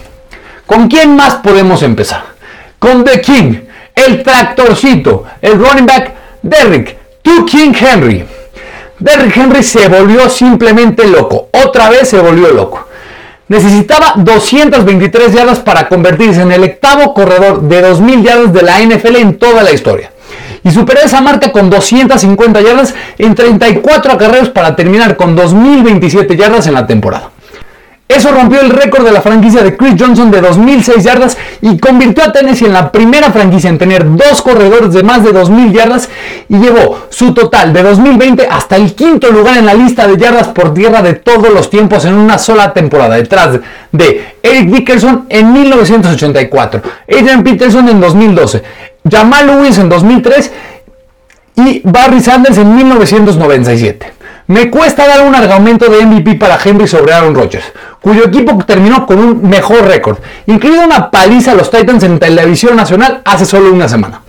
¿Con 0.66 0.88
quién 0.88 1.14
más 1.14 1.36
podemos 1.36 1.82
empezar? 1.82 2.24
Con 2.78 3.04
The 3.04 3.20
King, 3.20 3.54
el 3.94 4.22
tractorcito, 4.22 5.24
el 5.40 5.58
running 5.58 5.86
back 5.86 6.12
Derrick, 6.42 6.96
Tu 7.28 7.44
King 7.44 7.74
Henry. 7.78 8.24
Derrick 8.98 9.36
Henry 9.36 9.62
se 9.62 9.86
volvió 9.86 10.30
simplemente 10.30 11.06
loco. 11.06 11.48
Otra 11.52 11.90
vez 11.90 12.08
se 12.08 12.18
volvió 12.18 12.48
loco. 12.54 12.86
Necesitaba 13.48 14.14
223 14.16 15.34
yardas 15.34 15.58
para 15.58 15.90
convertirse 15.90 16.40
en 16.40 16.52
el 16.52 16.64
octavo 16.64 17.12
corredor 17.12 17.60
de 17.60 17.84
2.000 17.84 18.22
yardas 18.22 18.52
de 18.54 18.62
la 18.62 18.80
NFL 18.80 19.16
en 19.16 19.38
toda 19.38 19.62
la 19.62 19.72
historia. 19.72 20.10
Y 20.64 20.70
superó 20.70 21.00
esa 21.00 21.20
marca 21.20 21.52
con 21.52 21.68
250 21.68 22.62
yardas 22.62 22.94
en 23.18 23.34
34 23.34 24.12
acarreos 24.12 24.48
para 24.48 24.74
terminar 24.74 25.14
con 25.16 25.36
2.027 25.36 26.34
yardas 26.34 26.66
en 26.66 26.72
la 26.72 26.86
temporada. 26.86 27.32
Eso 28.08 28.32
rompió 28.32 28.62
el 28.62 28.70
récord 28.70 29.04
de 29.04 29.12
la 29.12 29.20
franquicia 29.20 29.62
de 29.62 29.76
Chris 29.76 29.94
Johnson 29.98 30.30
de 30.30 30.42
2.006 30.42 31.02
yardas 31.02 31.36
y 31.60 31.76
convirtió 31.78 32.24
a 32.24 32.32
Tennessee 32.32 32.64
en 32.64 32.72
la 32.72 32.90
primera 32.90 33.30
franquicia 33.30 33.68
en 33.68 33.76
tener 33.76 34.16
dos 34.16 34.40
corredores 34.40 34.94
de 34.94 35.02
más 35.02 35.22
de 35.22 35.34
2.000 35.34 35.72
yardas 35.72 36.08
y 36.48 36.56
llevó 36.56 37.00
su 37.10 37.34
total 37.34 37.74
de 37.74 37.82
2020 37.82 38.48
hasta 38.50 38.76
el 38.76 38.94
quinto 38.94 39.30
lugar 39.30 39.58
en 39.58 39.66
la 39.66 39.74
lista 39.74 40.06
de 40.06 40.16
yardas 40.16 40.48
por 40.48 40.72
tierra 40.72 41.02
de 41.02 41.14
todos 41.14 41.52
los 41.52 41.68
tiempos 41.68 42.06
en 42.06 42.14
una 42.14 42.38
sola 42.38 42.72
temporada, 42.72 43.16
detrás 43.16 43.60
de 43.92 44.36
Eric 44.42 44.70
Dickerson 44.70 45.26
en 45.28 45.52
1984, 45.52 46.82
Adrian 47.10 47.44
Peterson 47.44 47.90
en 47.90 48.00
2012, 48.00 48.62
Jamal 49.10 49.46
Lewis 49.48 49.76
en 49.76 49.90
2003 49.90 50.52
y 51.56 51.82
Barry 51.84 52.22
Sanders 52.22 52.56
en 52.56 52.74
1997. 52.74 54.17
Me 54.48 54.70
cuesta 54.70 55.06
dar 55.06 55.26
un 55.26 55.34
argumento 55.34 55.90
de 55.90 56.06
MVP 56.06 56.36
para 56.36 56.58
Henry 56.64 56.88
sobre 56.88 57.12
Aaron 57.12 57.34
Rodgers, 57.34 57.70
cuyo 58.00 58.24
equipo 58.24 58.56
terminó 58.64 59.04
con 59.04 59.18
un 59.18 59.46
mejor 59.46 59.84
récord, 59.84 60.16
incluido 60.46 60.84
una 60.84 61.10
paliza 61.10 61.52
a 61.52 61.54
los 61.54 61.70
Titans 61.70 62.02
en 62.04 62.18
televisión 62.18 62.74
nacional 62.74 63.20
hace 63.26 63.44
solo 63.44 63.70
una 63.70 63.86
semana. 63.86 64.22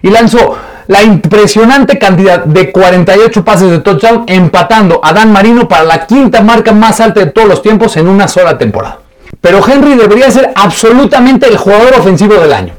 Y 0.00 0.10
lanzó 0.10 0.56
la 0.86 1.02
impresionante 1.02 1.98
cantidad 1.98 2.44
de 2.44 2.70
48 2.70 3.44
pases 3.44 3.68
de 3.72 3.80
touchdown, 3.80 4.22
empatando 4.28 5.00
a 5.02 5.12
Dan 5.12 5.32
Marino 5.32 5.66
para 5.66 5.82
la 5.82 6.06
quinta 6.06 6.40
marca 6.40 6.70
más 6.70 7.00
alta 7.00 7.18
de 7.18 7.32
todos 7.32 7.48
los 7.48 7.60
tiempos 7.60 7.96
en 7.96 8.06
una 8.06 8.28
sola 8.28 8.56
temporada. 8.56 8.98
pero 9.40 9.60
Henry 9.66 9.96
debería 9.96 10.30
ser 10.30 10.52
absolutamente 10.54 11.48
el 11.48 11.56
jugador 11.56 11.94
ofensivo 11.98 12.34
del 12.34 12.52
año. 12.52 12.74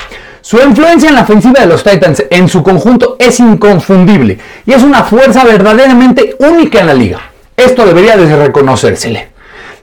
Su 0.45 0.57
influencia 0.59 1.09
en 1.09 1.15
la 1.15 1.23
ofensiva 1.23 1.59
de 1.59 1.65
los 1.65 1.83
Titans 1.83 2.23
en 2.29 2.47
su 2.47 2.61
conjunto 2.61 3.15
es 3.17 3.39
inconfundible 3.39 4.37
y 4.63 4.73
es 4.73 4.83
una 4.83 5.03
fuerza 5.03 5.43
verdaderamente 5.43 6.35
única 6.37 6.81
en 6.81 6.85
la 6.85 6.93
liga. 6.93 7.19
Esto 7.57 7.83
debería 7.83 8.15
de 8.15 8.35
reconocérsele. 8.35 9.29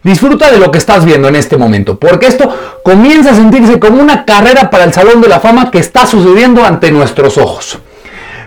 Disfruta 0.04 0.52
de 0.52 0.61
lo 0.61 0.71
que 0.71 0.78
estás 0.78 1.04
viendo 1.04 1.26
en 1.26 1.35
este 1.35 1.57
momento, 1.57 1.99
porque 1.99 2.28
esto 2.28 2.49
comienza 2.85 3.33
a 3.33 3.35
sentirse 3.35 3.81
como 3.81 4.00
una 4.00 4.25
carrera 4.25 4.71
para 4.71 4.85
el 4.85 4.92
Salón 4.92 5.21
de 5.21 5.26
la 5.26 5.40
Fama 5.40 5.69
que 5.69 5.81
está 5.81 6.07
sucediendo 6.07 6.64
ante 6.64 6.92
nuestros 6.92 7.38
ojos. 7.38 7.81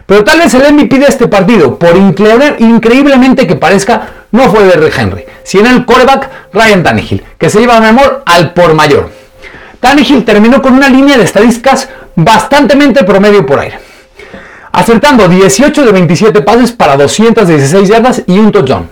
Pero 0.05 0.23
tal 0.23 0.39
vez 0.39 0.53
el 0.53 0.73
MVP 0.73 0.97
de 0.97 1.07
este 1.07 1.27
partido, 1.27 1.77
por 1.77 1.97
increíblemente 1.97 3.45
que 3.45 3.57
parezca, 3.57 4.07
no 4.31 4.49
fue 4.49 4.63
de 4.63 4.93
Henry, 4.97 5.25
sino 5.43 5.69
el 5.69 5.85
quarterback 5.85 6.29
Ryan 6.53 6.81
Tannehill, 6.81 7.25
que 7.37 7.49
se 7.49 7.59
lleva 7.59 7.75
a 7.75 7.89
amor 7.89 8.23
al 8.25 8.53
por 8.53 8.73
mayor. 8.73 9.11
Tannehill 9.81 10.23
terminó 10.23 10.61
con 10.61 10.73
una 10.73 10.87
línea 10.87 11.17
de 11.17 11.25
estadísticas 11.25 11.89
bastante 12.15 13.03
promedio 13.03 13.45
por 13.45 13.59
aire, 13.59 13.79
acertando 14.71 15.27
18 15.27 15.85
de 15.85 15.91
27 15.91 16.41
pases 16.41 16.71
para 16.71 16.97
216 16.97 17.89
yardas 17.89 18.23
y 18.25 18.37
un 18.37 18.51
touchdown. 18.51 18.89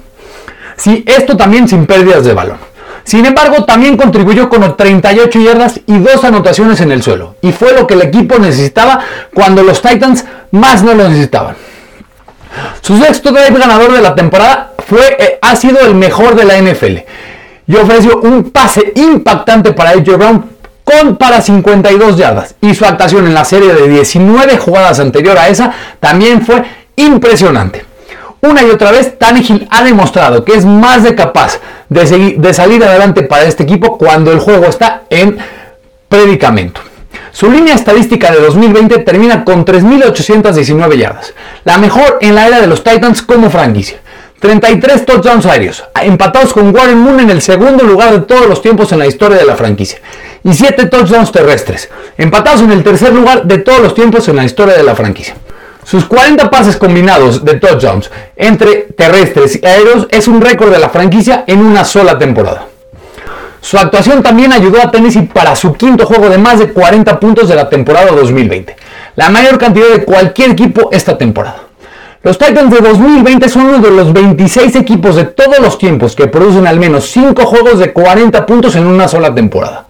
Sí, 0.78 1.04
esto 1.08 1.38
también 1.38 1.68
sin 1.68 1.86
pérdidas 1.86 2.26
de 2.26 2.34
balón. 2.34 2.58
Sin 3.04 3.26
embargo, 3.26 3.66
también 3.66 3.98
contribuyó 3.98 4.48
con 4.50 4.76
38 4.76 5.40
yardas 5.40 5.80
y 5.86 6.00
dos 6.00 6.24
anotaciones 6.24 6.80
en 6.82 6.92
el 6.92 7.04
suelo. 7.04 7.36
Y 7.42 7.52
fue 7.52 7.74
lo 7.74 7.86
que 7.86 7.96
el 7.96 8.02
equipo 8.02 8.40
necesitaba 8.40 9.00
cuando 9.34 9.62
los 9.62 9.82
Titans 9.82 10.26
más 10.52 10.84
no 10.84 10.94
lo 10.94 11.10
necesitaban. 11.10 11.56
Su 12.82 12.98
sexto 12.98 13.32
drive 13.32 13.60
ganador 13.60 13.92
de 13.92 14.02
la 14.02 14.16
temporada 14.16 14.74
fue, 14.88 15.18
eh, 15.20 15.40
ha 15.42 15.56
sido 15.56 15.80
el 15.82 15.96
mejor 15.96 16.36
de 16.36 16.46
la 16.46 16.58
NFL. 16.58 17.00
Y 17.68 17.76
ofreció 17.76 18.20
un 18.22 18.52
pase 18.52 18.94
impactante 18.96 19.74
para 19.74 19.92
AJ 19.92 20.18
Brown 20.18 20.53
con 20.84 21.18
para 21.18 21.42
52 21.42 22.18
yardas. 22.18 22.56
Y 22.62 22.74
su 22.74 22.86
actuación 22.86 23.28
en 23.28 23.34
la 23.34 23.46
serie 23.46 23.74
de 23.74 23.88
19 23.88 24.58
jugadas 24.58 25.00
anterior 25.00 25.38
a 25.38 25.50
esa 25.50 25.74
también 26.00 26.46
fue 26.46 26.64
impresionante. 26.96 27.86
Una 28.42 28.62
y 28.62 28.70
otra 28.70 28.92
vez, 28.92 29.18
Tannehill 29.18 29.68
ha 29.72 29.84
demostrado 29.84 30.44
que 30.44 30.54
es 30.54 30.66
más 30.66 31.04
de 31.04 31.16
capaz 31.16 31.60
de, 31.88 32.36
de 32.38 32.54
salir 32.54 32.84
adelante 32.84 33.24
para 33.24 33.46
este 33.46 33.64
equipo 33.64 33.98
cuando 33.98 34.32
el 34.32 34.40
juego 34.40 34.66
está 34.66 35.04
en 35.10 35.38
predicamento. 36.10 36.82
Su 37.32 37.50
línea 37.50 37.74
estadística 37.74 38.32
de 38.32 38.40
2020 38.42 39.00
termina 39.00 39.44
con 39.44 39.66
3.819 39.66 40.98
yardas, 40.98 41.34
la 41.64 41.78
mejor 41.78 42.20
en 42.22 42.36
la 42.36 42.48
era 42.48 42.62
de 42.62 42.68
los 42.68 42.84
Titans 42.84 43.22
como 43.22 43.50
franquicia. 43.50 43.98
33 44.40 45.06
touchdowns 45.06 45.46
aéreos, 45.46 45.86
empatados 46.02 46.54
con 46.54 46.76
Warren 46.76 47.00
Moon 47.00 47.22
en 47.22 47.30
el 47.30 47.42
segundo 47.42 47.86
lugar 47.86 48.12
de 48.12 48.20
todos 48.20 48.46
los 48.46 48.62
tiempos 48.62 48.92
en 48.92 49.00
la 49.00 49.08
historia 49.08 49.38
de 49.38 49.46
la 49.46 49.56
franquicia. 49.56 50.00
Y 50.44 50.54
7 50.54 50.88
touchdowns 50.88 51.32
terrestres, 51.32 51.90
empatados 52.18 52.62
en 52.62 52.72
el 52.72 52.84
tercer 52.84 53.14
lugar 53.14 53.44
de 53.44 53.60
todos 53.60 53.80
los 53.80 53.96
tiempos 53.96 54.28
en 54.28 54.36
la 54.36 54.44
historia 54.44 54.76
de 54.76 54.84
la 54.84 54.96
franquicia. 54.96 55.36
Sus 55.86 56.06
40 56.06 56.50
pases 56.50 56.78
combinados 56.78 57.44
de 57.44 57.56
touchdowns 57.56 58.10
entre 58.36 58.88
terrestres 58.96 59.60
y 59.62 59.66
aéreos 59.66 60.08
es 60.10 60.28
un 60.28 60.42
récord 60.42 60.72
de 60.72 60.80
la 60.80 60.90
franquicia 60.90 61.44
en 61.48 61.60
una 61.60 61.86
sola 61.86 62.18
temporada. 62.18 62.68
Su 63.62 63.78
actuación 63.78 64.22
también 64.22 64.52
ayudó 64.52 64.82
a 64.82 64.92
Tennessee 64.92 65.30
para 65.34 65.56
su 65.56 65.74
quinto 65.74 66.06
juego 66.06 66.30
de 66.30 66.38
más 66.38 66.60
de 66.60 66.74
40 66.74 67.20
puntos 67.20 67.48
de 67.48 67.56
la 67.56 67.70
temporada 67.70 68.12
2020, 68.12 68.76
la 69.16 69.30
mayor 69.30 69.58
cantidad 69.58 69.88
de 69.90 70.04
cualquier 70.04 70.52
equipo 70.52 70.90
esta 70.92 71.18
temporada. 71.18 71.64
Los 72.24 72.38
Titans 72.38 72.74
de 72.74 72.80
2020 72.80 73.50
son 73.50 73.66
uno 73.66 73.80
de 73.80 73.92
los 73.92 74.14
26 74.14 74.78
equipos 74.78 75.18
de 75.18 75.26
todos 75.26 75.60
los 75.60 75.78
tiempos 75.78 76.16
que 76.16 76.28
producen 76.28 76.66
al 76.66 76.80
menos 76.80 77.06
5 77.12 77.46
juegos 77.46 77.80
de 77.80 77.92
40 77.92 78.46
puntos 78.46 78.76
en 78.76 78.86
una 78.86 79.10
sola 79.10 79.36
temporada. 79.36 79.88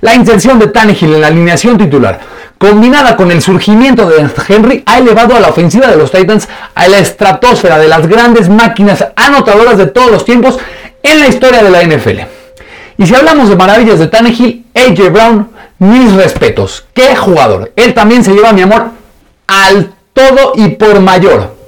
La 0.00 0.14
inserción 0.14 0.58
de 0.58 0.68
Tannehill 0.68 1.14
en 1.14 1.20
la 1.20 1.26
alineación 1.26 1.76
titular 1.76 2.20
combinada 2.56 3.16
con 3.16 3.30
el 3.30 3.42
surgimiento 3.42 4.08
de 4.08 4.26
Henry, 4.48 4.82
ha 4.86 4.98
elevado 4.98 5.36
a 5.36 5.40
la 5.40 5.48
ofensiva 5.48 5.86
de 5.88 5.96
los 5.96 6.10
Titans 6.10 6.48
a 6.74 6.88
la 6.88 6.98
estratosfera 6.98 7.78
de 7.78 7.88
las 7.88 8.06
grandes 8.06 8.48
máquinas 8.48 9.04
anotadoras 9.16 9.76
de 9.76 9.86
todos 9.86 10.10
los 10.10 10.24
tiempos 10.24 10.58
en 11.02 11.20
la 11.20 11.28
historia 11.28 11.62
de 11.62 11.70
la 11.70 11.82
NFL. 11.82 12.20
Y 12.96 13.06
si 13.06 13.14
hablamos 13.14 13.50
de 13.50 13.56
maravillas 13.56 13.98
de 13.98 14.06
Tannehill, 14.06 14.64
AJ 14.74 15.12
Brown, 15.12 15.48
mis 15.78 16.14
respetos. 16.14 16.86
¡Qué 16.94 17.14
jugador! 17.16 17.72
Él 17.76 17.92
también 17.92 18.24
se 18.24 18.32
lleva 18.32 18.54
mi 18.54 18.62
amor 18.62 18.92
al 19.46 19.92
todo 20.14 20.52
y 20.54 20.68
por 20.68 21.00
mayor. 21.00 21.63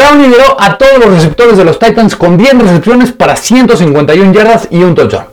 Brown 0.00 0.22
lideró 0.22 0.56
a 0.58 0.78
todos 0.78 0.98
los 0.98 1.12
receptores 1.12 1.58
de 1.58 1.64
los 1.66 1.78
Titans 1.78 2.16
con 2.16 2.38
10 2.38 2.58
recepciones 2.58 3.12
para 3.12 3.36
151 3.36 4.32
yardas 4.32 4.66
y 4.70 4.82
un 4.82 4.94
touchdown 4.94 5.26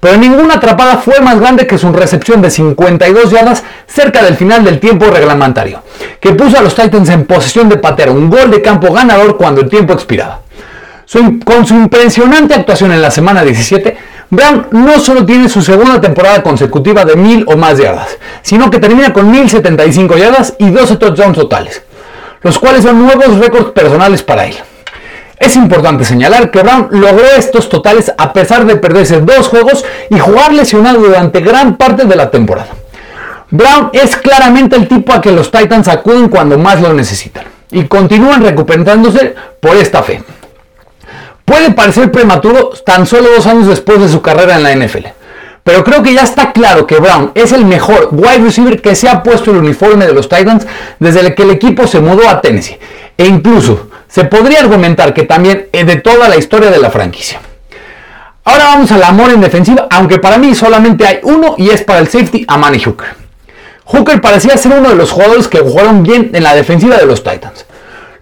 pero 0.00 0.16
ninguna 0.16 0.54
atrapada 0.54 0.98
fue 0.98 1.20
más 1.20 1.38
grande 1.38 1.66
que 1.66 1.76
su 1.76 1.92
recepción 1.92 2.40
de 2.40 2.50
52 2.50 3.30
yardas 3.30 3.62
cerca 3.86 4.22
del 4.22 4.36
final 4.36 4.62
del 4.62 4.78
tiempo 4.78 5.06
reglamentario, 5.06 5.82
que 6.20 6.32
puso 6.32 6.58
a 6.58 6.62
los 6.62 6.74
Titans 6.74 7.08
en 7.08 7.24
posesión 7.24 7.68
de 7.68 7.78
patear 7.78 8.10
un 8.10 8.30
gol 8.30 8.50
de 8.50 8.62
campo 8.62 8.92
ganador 8.92 9.36
cuando 9.36 9.62
el 9.62 9.68
tiempo 9.68 9.92
expiraba. 9.94 10.40
con 11.44 11.66
su 11.66 11.74
impresionante 11.74 12.54
actuación 12.54 12.92
en 12.92 13.02
la 13.02 13.10
semana 13.10 13.42
17, 13.42 13.96
Brown 14.30 14.68
no 14.70 15.00
solo 15.00 15.26
tiene 15.26 15.48
su 15.48 15.60
segunda 15.60 16.00
temporada 16.00 16.42
consecutiva 16.42 17.04
de 17.04 17.16
1000 17.16 17.44
o 17.48 17.56
más 17.56 17.78
yardas, 17.78 18.16
sino 18.42 18.70
que 18.70 18.78
termina 18.78 19.12
con 19.12 19.30
1075 19.30 20.16
yardas 20.16 20.54
y 20.58 20.70
12 20.70 20.96
touchdowns 20.96 21.36
totales, 21.36 21.82
los 22.42 22.58
cuales 22.58 22.82
son 22.82 23.04
nuevos 23.04 23.38
récords 23.38 23.72
personales 23.72 24.22
para 24.22 24.46
él. 24.46 24.56
Es 25.38 25.54
importante 25.56 26.04
señalar 26.04 26.50
que 26.50 26.62
Brown 26.62 26.88
logró 26.90 27.26
estos 27.36 27.68
totales 27.68 28.12
a 28.16 28.32
pesar 28.32 28.64
de 28.64 28.76
perderse 28.76 29.20
dos 29.20 29.48
juegos 29.48 29.84
y 30.08 30.18
jugar 30.18 30.52
lesionado 30.52 30.98
durante 30.98 31.40
gran 31.40 31.76
parte 31.76 32.04
de 32.04 32.16
la 32.16 32.30
temporada. 32.30 32.68
Brown 33.50 33.90
es 33.92 34.16
claramente 34.16 34.76
el 34.76 34.88
tipo 34.88 35.12
a 35.12 35.20
que 35.20 35.30
los 35.30 35.50
Titans 35.50 35.88
acuden 35.88 36.28
cuando 36.28 36.58
más 36.58 36.80
lo 36.80 36.92
necesitan 36.92 37.44
y 37.70 37.84
continúan 37.84 38.42
recuperándose 38.42 39.34
por 39.60 39.76
esta 39.76 40.02
fe. 40.02 40.22
Puede 41.44 41.70
parecer 41.72 42.10
prematuro 42.10 42.70
tan 42.84 43.06
solo 43.06 43.28
dos 43.36 43.46
años 43.46 43.68
después 43.68 44.00
de 44.00 44.08
su 44.08 44.20
carrera 44.20 44.56
en 44.56 44.62
la 44.62 44.74
NFL, 44.74 45.06
pero 45.66 45.82
creo 45.82 46.00
que 46.00 46.14
ya 46.14 46.22
está 46.22 46.52
claro 46.52 46.86
que 46.86 47.00
Brown 47.00 47.32
es 47.34 47.50
el 47.50 47.64
mejor 47.64 48.10
wide 48.12 48.38
receiver 48.38 48.80
que 48.80 48.94
se 48.94 49.08
ha 49.08 49.24
puesto 49.24 49.50
el 49.50 49.56
uniforme 49.56 50.06
de 50.06 50.12
los 50.12 50.28
Titans 50.28 50.64
desde 51.00 51.34
que 51.34 51.42
el 51.42 51.50
equipo 51.50 51.88
se 51.88 51.98
mudó 51.98 52.28
a 52.28 52.40
Tennessee 52.40 52.78
e 53.18 53.26
incluso 53.26 53.88
se 54.06 54.26
podría 54.26 54.60
argumentar 54.60 55.12
que 55.12 55.24
también 55.24 55.66
es 55.72 55.84
de 55.84 55.96
toda 55.96 56.28
la 56.28 56.36
historia 56.36 56.70
de 56.70 56.78
la 56.78 56.88
franquicia. 56.88 57.40
Ahora 58.44 58.66
vamos 58.66 58.92
al 58.92 59.02
amor 59.02 59.30
en 59.30 59.40
defensiva, 59.40 59.88
aunque 59.90 60.20
para 60.20 60.38
mí 60.38 60.54
solamente 60.54 61.04
hay 61.04 61.18
uno 61.24 61.56
y 61.58 61.70
es 61.70 61.82
para 61.82 61.98
el 61.98 62.06
safety 62.06 62.44
Amani 62.46 62.78
Hooker. 62.78 63.16
Hooker 63.86 64.20
parecía 64.20 64.56
ser 64.56 64.70
uno 64.70 64.90
de 64.90 64.94
los 64.94 65.10
jugadores 65.10 65.48
que 65.48 65.58
jugaron 65.58 66.04
bien 66.04 66.30
en 66.32 66.44
la 66.44 66.54
defensiva 66.54 66.96
de 66.96 67.06
los 67.06 67.24
Titans. 67.24 67.66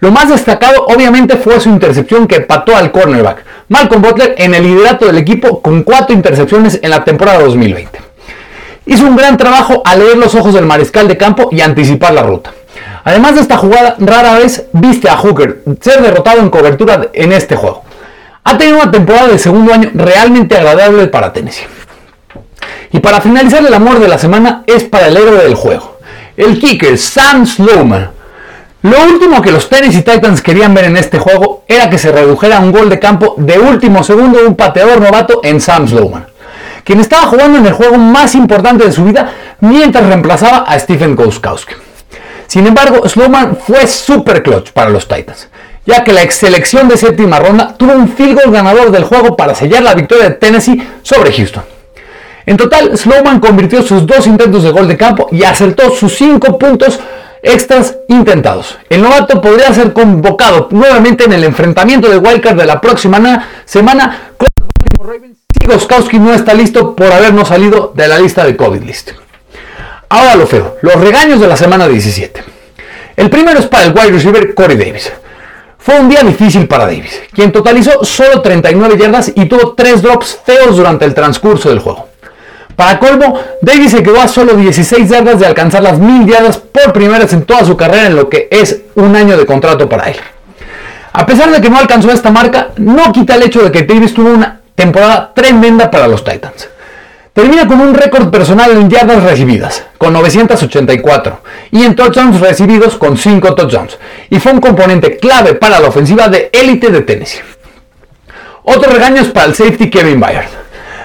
Lo 0.04 0.10
más 0.10 0.28
destacado 0.28 0.84
obviamente 0.84 1.38
fue 1.38 1.58
su 1.60 1.70
intercepción 1.70 2.26
que 2.26 2.42
pató 2.42 2.76
al 2.76 2.92
cornerback, 2.92 3.42
Malcolm 3.70 4.02
Butler 4.02 4.34
en 4.36 4.52
el 4.52 4.62
liderato 4.62 5.06
del 5.06 5.16
equipo 5.16 5.62
con 5.62 5.82
cuatro 5.82 6.14
intercepciones 6.14 6.78
en 6.82 6.90
la 6.90 7.02
temporada 7.02 7.38
2020. 7.38 8.02
Hizo 8.84 9.06
un 9.06 9.16
gran 9.16 9.38
trabajo 9.38 9.80
al 9.82 10.00
leer 10.00 10.18
los 10.18 10.34
ojos 10.34 10.52
del 10.52 10.66
mariscal 10.66 11.08
de 11.08 11.16
campo 11.16 11.48
y 11.50 11.62
anticipar 11.62 12.12
la 12.12 12.22
ruta. 12.22 12.52
Además 13.02 13.36
de 13.36 13.40
esta 13.40 13.56
jugada, 13.56 13.96
rara 13.98 14.34
vez 14.34 14.66
viste 14.72 15.08
a 15.08 15.16
Hooker 15.16 15.62
ser 15.80 16.02
derrotado 16.02 16.40
en 16.40 16.50
cobertura 16.50 17.08
en 17.14 17.32
este 17.32 17.56
juego. 17.56 17.82
Ha 18.44 18.58
tenido 18.58 18.82
una 18.82 18.90
temporada 18.90 19.28
de 19.28 19.38
segundo 19.38 19.72
año 19.72 19.90
realmente 19.94 20.54
agradable 20.54 21.06
para 21.06 21.32
Tennessee. 21.32 21.64
Y 22.92 23.00
para 23.00 23.22
finalizar 23.22 23.64
el 23.64 23.72
amor 23.72 24.00
de 24.00 24.08
la 24.08 24.18
semana 24.18 24.64
es 24.66 24.84
para 24.84 25.06
el 25.06 25.16
héroe 25.16 25.42
del 25.42 25.54
juego, 25.54 25.96
el 26.36 26.60
kicker 26.60 26.98
Sam 26.98 27.46
Slowman. 27.46 28.10
Lo 28.84 29.02
último 29.02 29.40
que 29.40 29.50
los 29.50 29.70
Tennessee 29.70 30.02
Titans 30.02 30.42
querían 30.42 30.74
ver 30.74 30.84
en 30.84 30.98
este 30.98 31.18
juego 31.18 31.64
era 31.66 31.88
que 31.88 31.96
se 31.96 32.12
redujera 32.12 32.60
un 32.60 32.70
gol 32.70 32.90
de 32.90 32.98
campo 32.98 33.34
de 33.38 33.58
último 33.58 34.04
segundo 34.04 34.38
de 34.38 34.44
un 34.44 34.56
pateador 34.56 35.00
novato 35.00 35.40
en 35.42 35.58
Sam 35.58 35.88
Slowman, 35.88 36.26
quien 36.84 37.00
estaba 37.00 37.26
jugando 37.28 37.56
en 37.56 37.64
el 37.64 37.72
juego 37.72 37.96
más 37.96 38.34
importante 38.34 38.84
de 38.84 38.92
su 38.92 39.06
vida 39.06 39.32
mientras 39.60 40.06
reemplazaba 40.06 40.66
a 40.68 40.78
Stephen 40.78 41.16
Gostkowski. 41.16 41.72
Sin 42.46 42.66
embargo, 42.66 43.08
Slowman 43.08 43.56
fue 43.56 43.86
super 43.86 44.42
clutch 44.42 44.72
para 44.72 44.90
los 44.90 45.08
Titans, 45.08 45.48
ya 45.86 46.04
que 46.04 46.12
la 46.12 46.22
ex 46.22 46.34
selección 46.34 46.86
de 46.86 46.98
séptima 46.98 47.38
ronda 47.38 47.74
tuvo 47.78 47.92
un 47.92 48.10
field 48.10 48.34
goal 48.34 48.52
ganador 48.52 48.90
del 48.90 49.04
juego 49.04 49.34
para 49.34 49.54
sellar 49.54 49.82
la 49.82 49.94
victoria 49.94 50.28
de 50.28 50.34
Tennessee 50.34 50.86
sobre 51.00 51.32
Houston. 51.32 51.73
En 52.46 52.56
total, 52.56 52.96
Slowman 52.96 53.40
convirtió 53.40 53.82
sus 53.82 54.06
dos 54.06 54.26
intentos 54.26 54.62
de 54.62 54.70
gol 54.70 54.86
de 54.86 54.96
campo 54.96 55.28
y 55.32 55.42
acertó 55.44 55.90
sus 55.90 56.14
cinco 56.14 56.58
puntos 56.58 57.00
extras 57.42 57.96
intentados. 58.08 58.78
El 58.88 59.02
novato 59.02 59.40
podría 59.40 59.72
ser 59.72 59.92
convocado 59.92 60.68
nuevamente 60.70 61.24
en 61.24 61.32
el 61.32 61.44
enfrentamiento 61.44 62.08
de 62.08 62.18
Wildcard 62.18 62.56
de 62.56 62.66
la 62.66 62.80
próxima 62.80 63.48
semana 63.64 64.32
con 64.36 64.48
los 64.98 65.06
Ravens 65.06 65.38
si 65.60 65.66
Goskowski 65.66 66.18
no 66.18 66.34
está 66.34 66.52
listo 66.52 66.94
por 66.94 67.12
habernos 67.12 67.48
salido 67.48 67.92
de 67.94 68.08
la 68.08 68.18
lista 68.18 68.44
de 68.44 68.56
COVID 68.56 68.82
list. 68.82 69.12
Ahora 70.08 70.34
lo 70.34 70.46
feo, 70.46 70.76
los 70.82 70.96
regaños 70.96 71.40
de 71.40 71.46
la 71.46 71.56
semana 71.56 71.88
17. 71.88 72.42
El 73.16 73.30
primero 73.30 73.60
es 73.60 73.66
para 73.66 73.84
el 73.84 73.92
wide 73.92 74.10
receiver 74.10 74.54
Corey 74.54 74.76
Davis. 74.76 75.12
Fue 75.78 75.98
un 76.00 76.08
día 76.08 76.22
difícil 76.22 76.66
para 76.66 76.86
Davis, 76.86 77.20
quien 77.32 77.52
totalizó 77.52 78.04
solo 78.04 78.40
39 78.40 78.96
yardas 78.98 79.32
y 79.34 79.44
tuvo 79.46 79.74
3 79.74 80.02
drops 80.02 80.40
feos 80.44 80.76
durante 80.76 81.04
el 81.04 81.14
transcurso 81.14 81.68
del 81.68 81.78
juego. 81.78 82.08
Para 82.76 82.98
colmo, 82.98 83.38
Davis 83.60 83.92
se 83.92 84.02
quedó 84.02 84.20
a 84.20 84.28
solo 84.28 84.54
16 84.54 85.08
yardas 85.08 85.38
de 85.38 85.46
alcanzar 85.46 85.82
las 85.82 85.98
1000 85.98 86.26
yardas 86.26 86.58
por 86.58 86.92
primera 86.92 87.20
vez 87.20 87.32
en 87.32 87.44
toda 87.44 87.64
su 87.64 87.76
carrera 87.76 88.06
en 88.06 88.16
lo 88.16 88.28
que 88.28 88.48
es 88.50 88.82
un 88.96 89.14
año 89.14 89.36
de 89.36 89.46
contrato 89.46 89.88
para 89.88 90.10
él. 90.10 90.16
A 91.12 91.24
pesar 91.24 91.50
de 91.50 91.60
que 91.60 91.70
no 91.70 91.78
alcanzó 91.78 92.10
esta 92.10 92.30
marca, 92.30 92.70
no 92.76 93.12
quita 93.12 93.36
el 93.36 93.44
hecho 93.44 93.62
de 93.62 93.70
que 93.70 93.82
Davis 93.84 94.12
tuvo 94.12 94.30
una 94.30 94.60
temporada 94.74 95.32
tremenda 95.32 95.88
para 95.90 96.08
los 96.08 96.24
Titans. 96.24 96.68
Termina 97.32 97.66
con 97.66 97.80
un 97.80 97.94
récord 97.94 98.30
personal 98.30 98.70
en 98.72 98.90
yardas 98.90 99.22
recibidas, 99.22 99.84
con 99.98 100.12
984, 100.12 101.40
y 101.72 101.84
en 101.84 101.96
touchdowns 101.96 102.40
recibidos 102.40 102.96
con 102.96 103.16
5 103.16 103.54
touchdowns, 103.54 103.98
y 104.30 104.38
fue 104.38 104.52
un 104.52 104.60
componente 104.60 105.16
clave 105.16 105.54
para 105.54 105.80
la 105.80 105.88
ofensiva 105.88 106.28
de 106.28 106.50
élite 106.52 106.90
de 106.90 107.00
Tennessee. 107.02 107.40
Otro 108.64 108.90
regaño 108.90 109.22
es 109.22 109.28
para 109.28 109.46
el 109.46 109.54
safety 109.54 109.90
Kevin 109.90 110.20
Byard. 110.20 110.48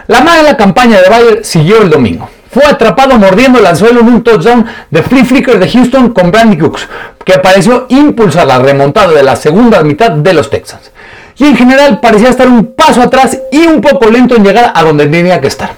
La 0.09 0.21
mala 0.21 0.57
campaña 0.57 0.99
de 1.03 1.07
Byard 1.07 1.43
siguió 1.43 1.83
el 1.83 1.91
domingo. 1.91 2.27
Fue 2.49 2.65
atrapado 2.65 3.19
mordiendo 3.19 3.59
el 3.59 3.67
anzuelo 3.67 3.99
en 3.99 4.07
un 4.07 4.23
touchdown 4.23 4.65
de 4.89 5.03
Free 5.03 5.23
Flicker 5.23 5.59
de 5.59 5.69
Houston 5.69 6.13
con 6.13 6.31
Brandy 6.31 6.57
Cooks, 6.57 6.87
que 7.23 7.37
pareció 7.37 7.85
impulsar 7.89 8.47
la 8.47 8.57
remontada 8.57 9.13
de 9.13 9.21
la 9.21 9.35
segunda 9.35 9.83
mitad 9.83 10.09
de 10.09 10.33
los 10.33 10.49
Texans. 10.49 10.89
Y 11.37 11.45
en 11.45 11.55
general 11.55 11.99
parecía 11.99 12.29
estar 12.29 12.47
un 12.47 12.73
paso 12.73 13.03
atrás 13.03 13.37
y 13.51 13.67
un 13.67 13.81
poco 13.81 14.09
lento 14.09 14.35
en 14.35 14.43
llegar 14.43 14.71
a 14.73 14.81
donde 14.81 15.05
tenía 15.05 15.39
que 15.39 15.45
estar. 15.45 15.73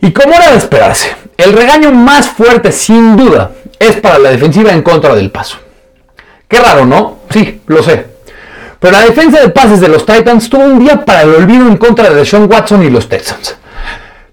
Y 0.00 0.12
como 0.12 0.32
era 0.32 0.52
de 0.52 0.56
esperarse, 0.56 1.14
el 1.36 1.52
regaño 1.52 1.92
más 1.92 2.26
fuerte 2.26 2.72
sin 2.72 3.18
duda 3.18 3.50
es 3.78 3.96
para 3.96 4.18
la 4.18 4.30
defensiva 4.30 4.72
en 4.72 4.80
contra 4.80 5.14
del 5.14 5.30
paso. 5.30 5.58
Qué 6.48 6.58
raro, 6.58 6.86
¿no? 6.86 7.18
Sí, 7.28 7.60
lo 7.66 7.82
sé. 7.82 8.06
Pero 8.80 8.96
la 8.96 9.04
defensa 9.04 9.40
de 9.40 9.50
pases 9.50 9.80
de 9.80 9.88
los 9.88 10.06
Titans 10.06 10.48
tuvo 10.48 10.64
un 10.64 10.78
día 10.78 11.04
para 11.04 11.22
el 11.22 11.34
olvido 11.34 11.68
en 11.68 11.76
contra 11.76 12.10
de 12.10 12.24
Sean 12.24 12.50
Watson 12.50 12.82
y 12.82 12.90
los 12.90 13.08
Texans. 13.08 13.56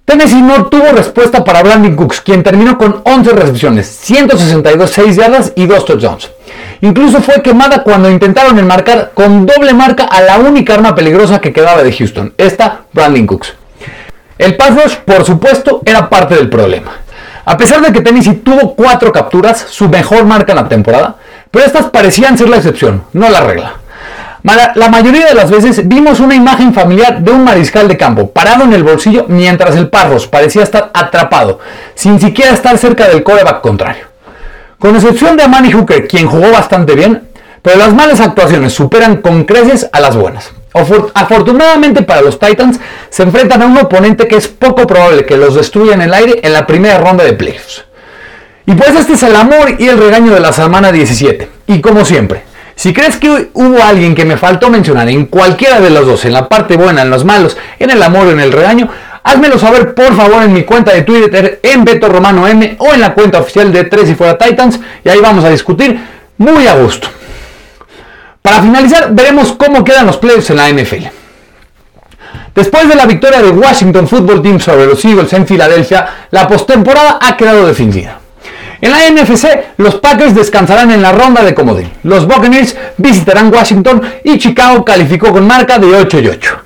Tennessee 0.06 0.42
no 0.42 0.68
tuvo 0.68 0.94
respuesta 0.94 1.44
para 1.44 1.62
Brandon 1.62 1.94
Cooks, 1.98 2.22
quien 2.22 2.42
terminó 2.42 2.78
con 2.78 3.02
11 3.04 3.30
recepciones, 3.32 3.88
162 3.88 4.90
6 4.90 5.16
yardas 5.18 5.52
y 5.54 5.66
2 5.66 5.84
touchdowns. 5.84 6.32
Incluso 6.80 7.22
fue 7.22 7.42
quemada 7.42 7.84
cuando 7.84 8.10
intentaron 8.10 8.58
enmarcar 8.58 9.12
con 9.14 9.46
doble 9.46 9.74
marca 9.74 10.06
a 10.06 10.22
la 10.22 10.38
única 10.38 10.76
arma 10.76 10.96
peligrosa 10.96 11.42
que 11.42 11.52
quedaba 11.52 11.84
de 11.84 11.92
Houston, 11.92 12.34
esta 12.38 12.84
Brandon 12.94 13.28
Cooks. 13.28 13.54
El 14.38 14.56
pass 14.56 14.82
rush, 14.82 14.96
por 15.04 15.26
supuesto, 15.26 15.82
era 15.84 16.08
parte 16.08 16.36
del 16.36 16.50
problema. 16.50 16.92
A 17.44 17.58
pesar 17.58 17.82
de 17.82 17.92
que 17.92 18.00
Tennessee 18.00 18.36
tuvo 18.36 18.76
4 18.76 19.12
capturas, 19.12 19.66
su 19.70 19.90
mejor 19.90 20.24
marca 20.24 20.54
en 20.54 20.58
la 20.58 20.70
temporada, 20.70 21.18
pero 21.52 21.66
estas 21.66 21.88
parecían 21.88 22.38
ser 22.38 22.48
la 22.48 22.58
excepción, 22.58 23.04
no 23.12 23.30
la 23.30 23.42
regla. 23.42 23.74
La 24.48 24.88
mayoría 24.88 25.26
de 25.26 25.34
las 25.36 25.52
veces 25.52 25.90
vimos 25.90 26.22
una 26.22 26.34
imagen 26.34 26.74
familiar 26.74 27.20
de 27.20 27.32
un 27.32 27.44
mariscal 27.44 27.86
de 27.90 27.98
campo 27.98 28.32
parado 28.32 28.64
en 28.64 28.72
el 28.72 28.82
bolsillo 28.82 29.26
mientras 29.28 29.76
el 29.76 29.90
Parros 29.90 30.26
parecía 30.26 30.64
estar 30.64 30.90
atrapado, 30.94 31.60
sin 31.96 32.18
siquiera 32.18 32.54
estar 32.54 32.78
cerca 32.78 33.10
del 33.10 33.24
coreback 33.24 33.60
contrario. 33.60 34.06
Con 34.80 34.96
excepción 34.96 35.36
de 35.36 35.44
Amani 35.44 35.74
Hooker, 35.74 36.08
quien 36.08 36.28
jugó 36.28 36.50
bastante 36.50 36.96
bien, 36.96 37.28
pero 37.62 37.78
las 37.78 37.94
malas 37.94 38.22
actuaciones 38.22 38.72
superan 38.72 39.18
con 39.18 39.44
creces 39.44 39.90
a 39.92 40.00
las 40.00 40.16
buenas. 40.16 40.54
Afortunadamente 41.14 42.04
para 42.04 42.22
los 42.22 42.40
Titans, 42.40 42.80
se 43.10 43.24
enfrentan 43.24 43.62
a 43.64 43.66
un 43.66 43.78
oponente 43.78 44.30
que 44.30 44.38
es 44.38 44.48
poco 44.48 44.88
probable 44.88 45.26
que 45.26 45.36
los 45.36 45.56
destruya 45.56 45.94
en 45.94 46.04
el 46.04 46.14
aire 46.14 46.40
en 46.42 46.54
la 46.54 46.66
primera 46.66 47.00
ronda 47.00 47.26
de 47.26 47.34
playoffs. 47.34 47.84
Y 48.66 48.76
pues 48.76 48.96
este 48.96 49.14
es 49.14 49.24
el 49.24 49.36
amor 49.36 49.76
y 49.78 49.90
el 49.90 49.98
regaño 49.98 50.34
de 50.34 50.40
la 50.40 50.54
semana 50.54 50.94
17. 50.94 51.50
Y 51.68 51.82
como 51.82 52.06
siempre, 52.06 52.44
si 52.78 52.94
crees 52.94 53.18
que 53.18 53.50
hubo 53.54 53.84
alguien 53.84 54.14
que 54.14 54.24
me 54.24 54.38
faltó 54.38 54.70
mencionar 54.70 55.10
en 55.10 55.26
cualquiera 55.26 55.80
de 55.82 55.90
los 55.90 56.06
dos, 56.06 56.26
en 56.26 56.34
la 56.34 56.48
parte 56.48 56.78
buena, 56.78 57.02
en 57.02 57.10
los 57.10 57.26
malos, 57.26 57.58
en 57.80 57.90
el 57.90 58.04
amor 58.04 58.28
o 58.28 58.32
en 58.32 58.40
el 58.40 58.52
regaño, 58.52 58.88
házmelo 59.24 59.58
saber 59.58 59.96
por 59.96 60.16
favor 60.16 60.44
en 60.44 60.54
mi 60.54 60.62
cuenta 60.62 60.94
de 60.94 61.02
Twitter 61.02 61.60
en 61.64 61.84
Beto 61.84 62.08
Romano 62.08 62.48
M 62.48 62.76
o 62.78 62.94
en 62.94 63.02
la 63.02 63.16
cuenta 63.16 63.40
oficial 63.40 63.74
de 63.74 63.86
Tres 63.86 64.12
y 64.12 64.14
Fuera 64.14 64.38
Titans 64.38 64.80
y 65.04 65.10
ahí 65.10 65.20
vamos 65.20 65.44
a 65.44 65.50
discutir 65.50 66.00
muy 66.38 66.68
a 66.68 66.76
gusto. 66.76 67.08
Para 68.44 68.62
finalizar, 68.62 69.12
veremos 69.12 69.54
cómo 69.54 69.84
quedan 69.84 70.06
los 70.06 70.18
playoffs 70.18 70.52
en 70.52 70.58
la 70.58 70.70
NFL. 70.70 71.08
Después 72.54 72.88
de 72.88 72.96
la 72.96 73.08
victoria 73.08 73.42
de 73.42 73.50
Washington 73.50 74.08
Football 74.08 74.44
Team 74.44 74.60
sobre 74.60 74.86
los 74.86 75.04
Eagles 75.04 75.34
en 75.34 75.48
Filadelfia, 75.48 76.28
la 76.30 76.48
postemporada 76.48 77.18
ha 77.20 77.36
quedado 77.36 77.66
definida. 77.66 78.20
En 78.80 78.92
la 78.92 79.10
NFC, 79.10 79.48
los 79.78 79.96
Packers 79.96 80.36
descansarán 80.36 80.92
en 80.92 81.02
la 81.02 81.12
ronda 81.12 81.44
de 81.44 81.56
comodín. 81.56 81.92
Los 82.04 82.28
Buccaneers 82.28 82.76
visitarán 82.98 83.52
Washington 83.52 84.02
y 84.24 84.38
Chicago 84.38 84.86
calificó 84.86 85.32
con 85.32 85.48
marca 85.48 85.80
de 85.80 85.88
8 85.96 86.20
y 86.20 86.28
8. 86.28 86.58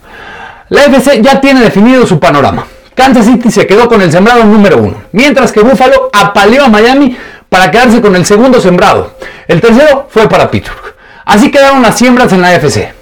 La 0.69 0.85
FC 0.85 1.21
ya 1.21 1.39
tiene 1.39 1.61
definido 1.61 2.05
su 2.05 2.19
panorama. 2.19 2.65
Kansas 2.93 3.25
City 3.25 3.49
se 3.49 3.65
quedó 3.65 3.87
con 3.87 4.01
el 4.01 4.11
sembrado 4.11 4.43
número 4.43 4.77
1, 4.77 5.03
mientras 5.13 5.51
que 5.51 5.61
Buffalo 5.61 6.09
apaleó 6.11 6.65
a 6.65 6.69
Miami 6.69 7.17
para 7.49 7.71
quedarse 7.71 8.01
con 8.01 8.15
el 8.15 8.25
segundo 8.25 8.59
sembrado. 8.59 9.15
El 9.47 9.61
tercero 9.61 10.07
fue 10.09 10.27
para 10.27 10.51
Pittsburgh. 10.51 10.95
Así 11.25 11.49
quedaron 11.49 11.81
las 11.81 11.97
siembras 11.97 12.31
en 12.33 12.41
la 12.41 12.53
FC. 12.55 12.93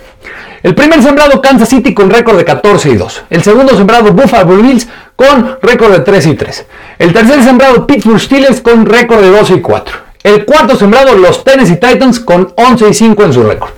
El 0.62 0.76
primer 0.76 1.02
sembrado 1.02 1.42
Kansas 1.42 1.70
City 1.70 1.94
con 1.94 2.10
récord 2.10 2.38
de 2.38 2.44
14 2.44 2.90
y 2.90 2.96
2. 2.98 3.24
El 3.30 3.44
segundo 3.44 3.78
sembrado 3.78 4.12
Buffalo 4.12 4.58
Bills 4.58 4.88
con 5.16 5.58
récord 5.62 5.92
de 5.92 6.00
3 6.00 6.26
y 6.28 6.36
3. 6.36 6.66
El 7.00 7.14
tercer 7.14 7.44
sembrado 7.44 7.88
Pittsburgh 7.88 8.20
Steelers 8.20 8.60
con 8.60 8.86
récord 8.86 9.22
de 9.22 9.32
12 9.32 9.54
y 9.56 9.62
4. 9.62 9.98
El 10.22 10.44
cuarto 10.44 10.76
sembrado 10.76 11.16
los 11.16 11.46
Tennessee 11.46 11.78
Titans 11.78 12.20
con 12.20 12.54
11 12.58 12.90
y 12.90 12.94
5 12.94 13.24
en 13.24 13.34
su 13.34 13.44
récord. 13.44 13.70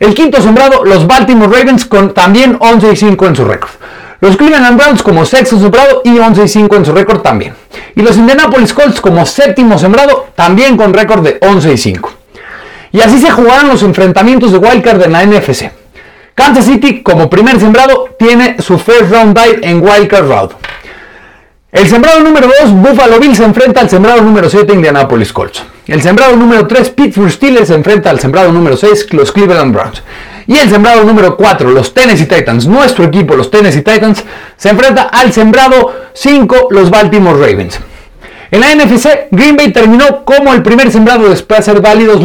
El 0.00 0.14
quinto 0.14 0.42
sembrado 0.42 0.84
los 0.84 1.06
Baltimore 1.06 1.56
Ravens 1.56 1.84
con 1.84 2.12
también 2.12 2.56
11 2.58 2.92
y 2.92 2.96
5 2.96 3.26
en 3.26 3.36
su 3.36 3.44
récord. 3.44 3.70
Los 4.20 4.36
Cleveland 4.36 4.76
Browns 4.76 5.02
como 5.04 5.24
sexto 5.24 5.60
sembrado 5.60 6.02
y 6.04 6.18
11 6.18 6.42
y 6.42 6.48
5 6.48 6.74
en 6.74 6.84
su 6.86 6.92
récord 6.92 7.20
también. 7.20 7.54
Y 7.94 8.02
los 8.02 8.16
Indianapolis 8.16 8.72
Colts 8.72 9.00
como 9.00 9.24
séptimo 9.26 9.78
sembrado 9.78 10.26
también 10.34 10.76
con 10.76 10.92
récord 10.92 11.22
de 11.22 11.38
11 11.40 11.72
y 11.72 11.78
5. 11.78 12.12
Y 12.92 13.00
así 13.00 13.20
se 13.20 13.30
jugaron 13.30 13.68
los 13.68 13.82
enfrentamientos 13.82 14.50
de 14.50 14.58
Wildcard 14.58 15.02
en 15.02 15.12
la 15.12 15.24
NFC. 15.24 15.70
Kansas 16.36 16.66
City, 16.66 17.02
como 17.02 17.30
primer 17.30 17.58
sembrado, 17.58 18.10
tiene 18.18 18.56
su 18.60 18.78
first 18.78 19.10
round 19.10 19.34
bye 19.34 19.58
en 19.62 19.80
Wildcard 19.82 20.28
Round. 20.28 20.50
El 21.72 21.88
sembrado 21.88 22.20
número 22.20 22.50
2, 22.60 22.72
Buffalo 22.72 23.18
Bills, 23.18 23.38
se 23.38 23.44
enfrenta 23.44 23.80
al 23.80 23.88
sembrado 23.88 24.20
número 24.20 24.50
7, 24.50 24.70
Indianapolis 24.70 25.32
Colts. 25.32 25.64
El 25.86 26.02
sembrado 26.02 26.36
número 26.36 26.66
3, 26.66 26.90
Pittsburgh 26.90 27.30
Steelers, 27.30 27.68
se 27.68 27.74
enfrenta 27.74 28.10
al 28.10 28.20
sembrado 28.20 28.52
número 28.52 28.76
6, 28.76 29.14
los 29.14 29.32
Cleveland 29.32 29.72
Browns. 29.72 30.02
Y 30.46 30.58
el 30.58 30.68
sembrado 30.68 31.04
número 31.04 31.38
4, 31.38 31.70
los 31.70 31.94
Tennessee 31.94 32.26
Titans, 32.26 32.66
nuestro 32.66 33.06
equipo, 33.06 33.34
los 33.34 33.50
Tennessee 33.50 33.80
Titans, 33.80 34.22
se 34.58 34.68
enfrenta 34.68 35.04
al 35.04 35.32
sembrado 35.32 35.94
5, 36.12 36.68
los 36.70 36.90
Baltimore 36.90 37.38
Ravens. 37.38 37.80
En 38.50 38.60
la 38.60 38.74
NFC, 38.74 39.28
Green 39.30 39.56
Bay 39.56 39.72
terminó 39.72 40.22
como 40.26 40.52
el 40.52 40.62
primer 40.62 40.92
sembrado 40.92 41.30
después 41.30 41.60
de 41.60 41.72
ser 41.72 41.80
válidos 41.80 42.22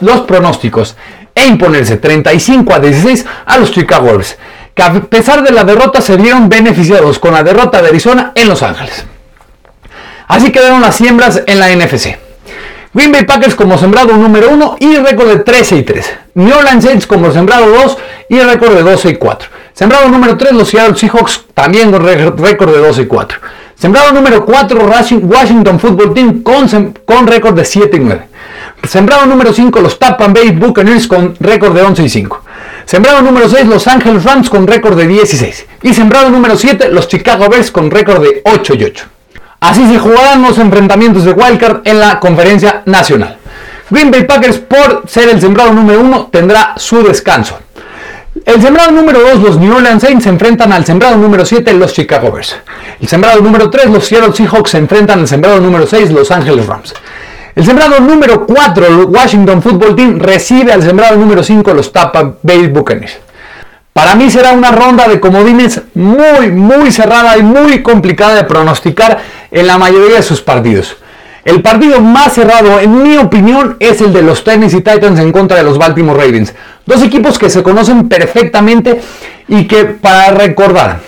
los 0.00 0.22
pronósticos 0.22 0.96
e 1.34 1.46
imponerse 1.46 1.96
35 1.96 2.74
a 2.74 2.78
16 2.78 3.26
a 3.46 3.58
los 3.58 3.72
Chicago 3.72 4.06
Bears, 4.06 4.36
que 4.74 4.82
a 4.82 4.92
pesar 4.92 5.42
de 5.42 5.52
la 5.52 5.64
derrota 5.64 6.00
se 6.00 6.16
vieron 6.16 6.48
beneficiados 6.48 7.18
con 7.18 7.32
la 7.32 7.42
derrota 7.42 7.82
de 7.82 7.88
Arizona 7.88 8.32
en 8.34 8.48
Los 8.48 8.62
Ángeles. 8.62 9.04
Así 10.28 10.50
quedaron 10.52 10.80
las 10.80 10.96
siembras 10.96 11.42
en 11.46 11.60
la 11.60 11.74
NFC. 11.74 12.16
Green 12.94 13.10
Bay 13.10 13.24
Packers 13.24 13.56
como 13.56 13.76
sembrado 13.76 14.16
número 14.16 14.50
1 14.50 14.76
y 14.78 14.96
récord 14.98 15.28
de 15.28 15.38
13 15.40 15.76
y 15.78 15.82
3. 15.82 16.12
New 16.34 16.56
Orleans 16.56 16.84
Saints 16.84 17.06
como 17.06 17.32
sembrado 17.32 17.66
2 17.66 17.98
y 18.28 18.38
récord 18.38 18.72
de 18.72 18.82
12 18.82 19.08
y 19.10 19.16
4. 19.16 19.48
Sembrado 19.72 20.08
número 20.08 20.36
3 20.36 20.52
los 20.52 20.68
Seattle 20.68 20.96
Seahawks 20.96 21.44
también 21.54 21.90
con 21.90 22.04
récord 22.04 22.70
de 22.72 22.78
12 22.78 23.02
y 23.02 23.06
4. 23.06 23.38
Sembrado 23.74 24.12
número 24.12 24.46
4 24.46 24.88
Washington 25.24 25.80
Football 25.80 26.14
Team 26.14 26.42
con, 26.44 26.94
con 27.04 27.26
récord 27.26 27.54
de 27.54 27.64
7 27.64 27.96
y 27.96 28.00
9. 28.00 28.22
Sembrado 28.88 29.26
número 29.26 29.52
5 29.52 29.80
los 29.80 29.98
Tampa 29.98 30.28
Bay 30.28 30.50
Buccaneers 30.50 31.06
con 31.06 31.34
récord 31.40 31.74
de 31.74 31.82
11 31.82 32.02
y 32.02 32.08
5. 32.08 32.42
Sembrado 32.84 33.22
número 33.22 33.48
6 33.48 33.66
los 33.66 33.86
Angeles 33.86 34.24
Rams 34.24 34.50
con 34.50 34.66
récord 34.66 34.96
de 34.96 35.06
16. 35.06 35.66
Y 35.82 35.94
sembrado 35.94 36.30
número 36.30 36.56
7 36.56 36.88
los 36.90 37.08
Chicago 37.08 37.48
Bears 37.48 37.70
con 37.70 37.90
récord 37.90 38.22
de 38.22 38.42
8 38.44 38.74
y 38.74 38.84
8. 38.84 39.04
Así 39.60 39.86
se 39.88 39.98
jugarán 39.98 40.42
los 40.42 40.58
enfrentamientos 40.58 41.24
de 41.24 41.32
Wildcard 41.32 41.80
en 41.84 42.00
la 42.00 42.20
conferencia 42.20 42.82
nacional. 42.84 43.38
Green 43.90 44.10
Bay 44.10 44.24
Packers 44.24 44.58
por 44.58 45.04
ser 45.06 45.28
el 45.30 45.40
sembrado 45.40 45.72
número 45.72 46.00
1 46.00 46.28
tendrá 46.30 46.74
su 46.76 47.02
descanso. 47.02 47.58
El 48.44 48.60
sembrado 48.60 48.90
número 48.90 49.20
2, 49.20 49.42
los 49.42 49.56
New 49.58 49.74
Orleans 49.74 50.02
Saints, 50.02 50.24
se 50.24 50.28
enfrentan 50.28 50.72
al 50.72 50.84
sembrado 50.84 51.16
número 51.16 51.46
7, 51.46 51.72
los 51.74 51.92
Chicago 51.94 52.32
Bears. 52.32 52.56
El 53.00 53.08
sembrado 53.08 53.40
número 53.40 53.70
3, 53.70 53.86
los 53.86 54.04
Seattle 54.04 54.34
Seahawks, 54.34 54.70
se 54.70 54.78
enfrentan 54.78 55.20
al 55.20 55.28
sembrado 55.28 55.60
número 55.60 55.86
6, 55.86 56.10
los 56.10 56.30
Angeles 56.30 56.66
Rams. 56.66 56.94
El 57.54 57.64
sembrado 57.64 58.00
número 58.00 58.46
4, 58.46 58.86
el 58.86 59.04
Washington 59.04 59.62
Football 59.62 59.94
Team, 59.94 60.18
recibe 60.18 60.72
al 60.72 60.82
sembrado 60.82 61.16
número 61.16 61.42
5, 61.44 61.72
los 61.72 61.92
Tampa 61.92 62.34
Bay 62.42 62.66
Buccaneers. 62.66 63.18
Para 63.92 64.16
mí 64.16 64.28
será 64.28 64.52
una 64.52 64.72
ronda 64.72 65.06
de 65.06 65.20
comodines 65.20 65.80
muy, 65.94 66.50
muy 66.50 66.90
cerrada 66.90 67.38
y 67.38 67.44
muy 67.44 67.80
complicada 67.80 68.34
de 68.34 68.44
pronosticar 68.44 69.20
en 69.52 69.68
la 69.68 69.78
mayoría 69.78 70.16
de 70.16 70.22
sus 70.24 70.40
partidos. 70.42 70.96
El 71.44 71.62
partido 71.62 72.00
más 72.00 72.32
cerrado, 72.32 72.80
en 72.80 73.02
mi 73.04 73.18
opinión, 73.18 73.76
es 73.78 74.00
el 74.00 74.12
de 74.12 74.22
los 74.22 74.42
Tennessee 74.42 74.80
Titans 74.80 75.20
en 75.20 75.30
contra 75.30 75.58
de 75.58 75.62
los 75.62 75.78
Baltimore 75.78 76.18
Ravens. 76.18 76.54
Dos 76.86 77.02
equipos 77.02 77.38
que 77.38 77.50
se 77.50 77.62
conocen 77.62 78.08
perfectamente 78.08 79.00
y 79.46 79.68
que, 79.68 79.84
para 79.84 80.32
recordar, 80.32 81.00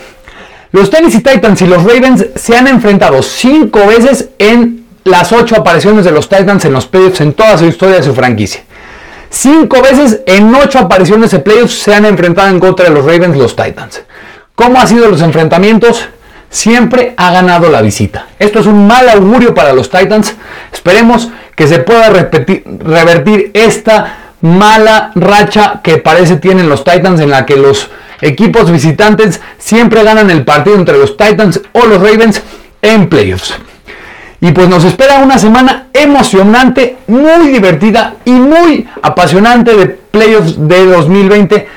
Los 0.72 0.90
Tennessee 0.90 1.22
Titans 1.22 1.62
y 1.62 1.66
los 1.66 1.82
Ravens 1.84 2.26
se 2.34 2.54
han 2.54 2.66
enfrentado 2.66 3.22
cinco 3.22 3.86
veces 3.86 4.28
en 4.38 4.75
las 5.06 5.30
ocho 5.30 5.56
apariciones 5.56 6.04
de 6.04 6.10
los 6.10 6.28
Titans 6.28 6.64
en 6.64 6.72
los 6.72 6.86
playoffs 6.86 7.20
en 7.20 7.32
toda 7.32 7.56
su 7.56 7.64
historia 7.66 7.96
de 7.96 8.02
su 8.02 8.12
franquicia. 8.12 8.62
Cinco 9.30 9.80
veces 9.80 10.20
en 10.26 10.52
ocho 10.52 10.80
apariciones 10.80 11.30
de 11.30 11.38
playoffs 11.38 11.74
se 11.74 11.94
han 11.94 12.04
enfrentado 12.04 12.48
en 12.48 12.58
contra 12.58 12.86
de 12.86 12.90
los 12.90 13.04
Ravens 13.04 13.36
los 13.36 13.54
Titans. 13.54 14.02
¿Cómo 14.56 14.80
han 14.80 14.88
sido 14.88 15.08
los 15.08 15.22
enfrentamientos? 15.22 16.08
Siempre 16.50 17.14
ha 17.16 17.30
ganado 17.30 17.70
la 17.70 17.82
visita. 17.82 18.26
Esto 18.40 18.58
es 18.58 18.66
un 18.66 18.88
mal 18.88 19.08
augurio 19.08 19.54
para 19.54 19.72
los 19.72 19.90
Titans. 19.90 20.34
Esperemos 20.72 21.28
que 21.54 21.68
se 21.68 21.78
pueda 21.78 22.08
revertir 22.08 23.52
esta 23.54 24.32
mala 24.40 25.12
racha 25.14 25.80
que 25.84 25.98
parece 25.98 26.36
tienen 26.36 26.68
los 26.68 26.82
Titans 26.82 27.20
en 27.20 27.30
la 27.30 27.46
que 27.46 27.56
los 27.56 27.90
equipos 28.20 28.72
visitantes 28.72 29.40
siempre 29.56 30.02
ganan 30.02 30.30
el 30.30 30.44
partido 30.44 30.74
entre 30.74 30.98
los 30.98 31.16
Titans 31.16 31.60
o 31.72 31.86
los 31.86 32.02
Ravens 32.02 32.42
en 32.82 33.08
playoffs. 33.08 33.54
Y 34.40 34.52
pues 34.52 34.68
nos 34.68 34.84
espera 34.84 35.18
una 35.18 35.38
semana 35.38 35.86
emocionante, 35.92 36.98
muy 37.06 37.48
divertida 37.48 38.16
y 38.24 38.32
muy 38.32 38.86
apasionante 39.02 39.74
de 39.74 39.86
playoffs 39.86 40.56
de 40.58 40.86
2020. 40.86 41.68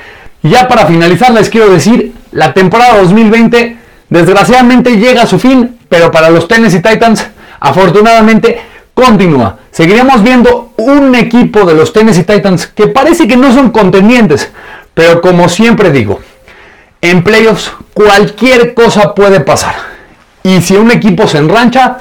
Ya 0.42 0.68
para 0.68 0.86
finalizar 0.86 1.32
les 1.32 1.48
quiero 1.48 1.70
decir, 1.70 2.12
la 2.32 2.52
temporada 2.52 2.98
2020 3.00 3.76
desgraciadamente 4.08 4.96
llega 4.96 5.22
a 5.22 5.26
su 5.26 5.38
fin, 5.38 5.78
pero 5.88 6.10
para 6.10 6.30
los 6.30 6.48
Tennessee 6.48 6.82
Titans 6.82 7.26
afortunadamente 7.60 8.60
continúa. 8.94 9.58
Seguiremos 9.70 10.22
viendo 10.22 10.72
un 10.76 11.14
equipo 11.14 11.64
de 11.64 11.74
los 11.74 11.92
Tennessee 11.92 12.24
Titans 12.24 12.66
que 12.66 12.88
parece 12.88 13.26
que 13.26 13.36
no 13.36 13.52
son 13.52 13.70
contendientes, 13.70 14.50
pero 14.94 15.20
como 15.20 15.48
siempre 15.48 15.90
digo, 15.90 16.20
en 17.00 17.22
playoffs 17.22 17.72
cualquier 17.94 18.74
cosa 18.74 19.14
puede 19.14 19.40
pasar. 19.40 19.74
Y 20.42 20.60
si 20.62 20.74
un 20.74 20.90
equipo 20.90 21.26
se 21.26 21.38
enrancha, 21.38 21.98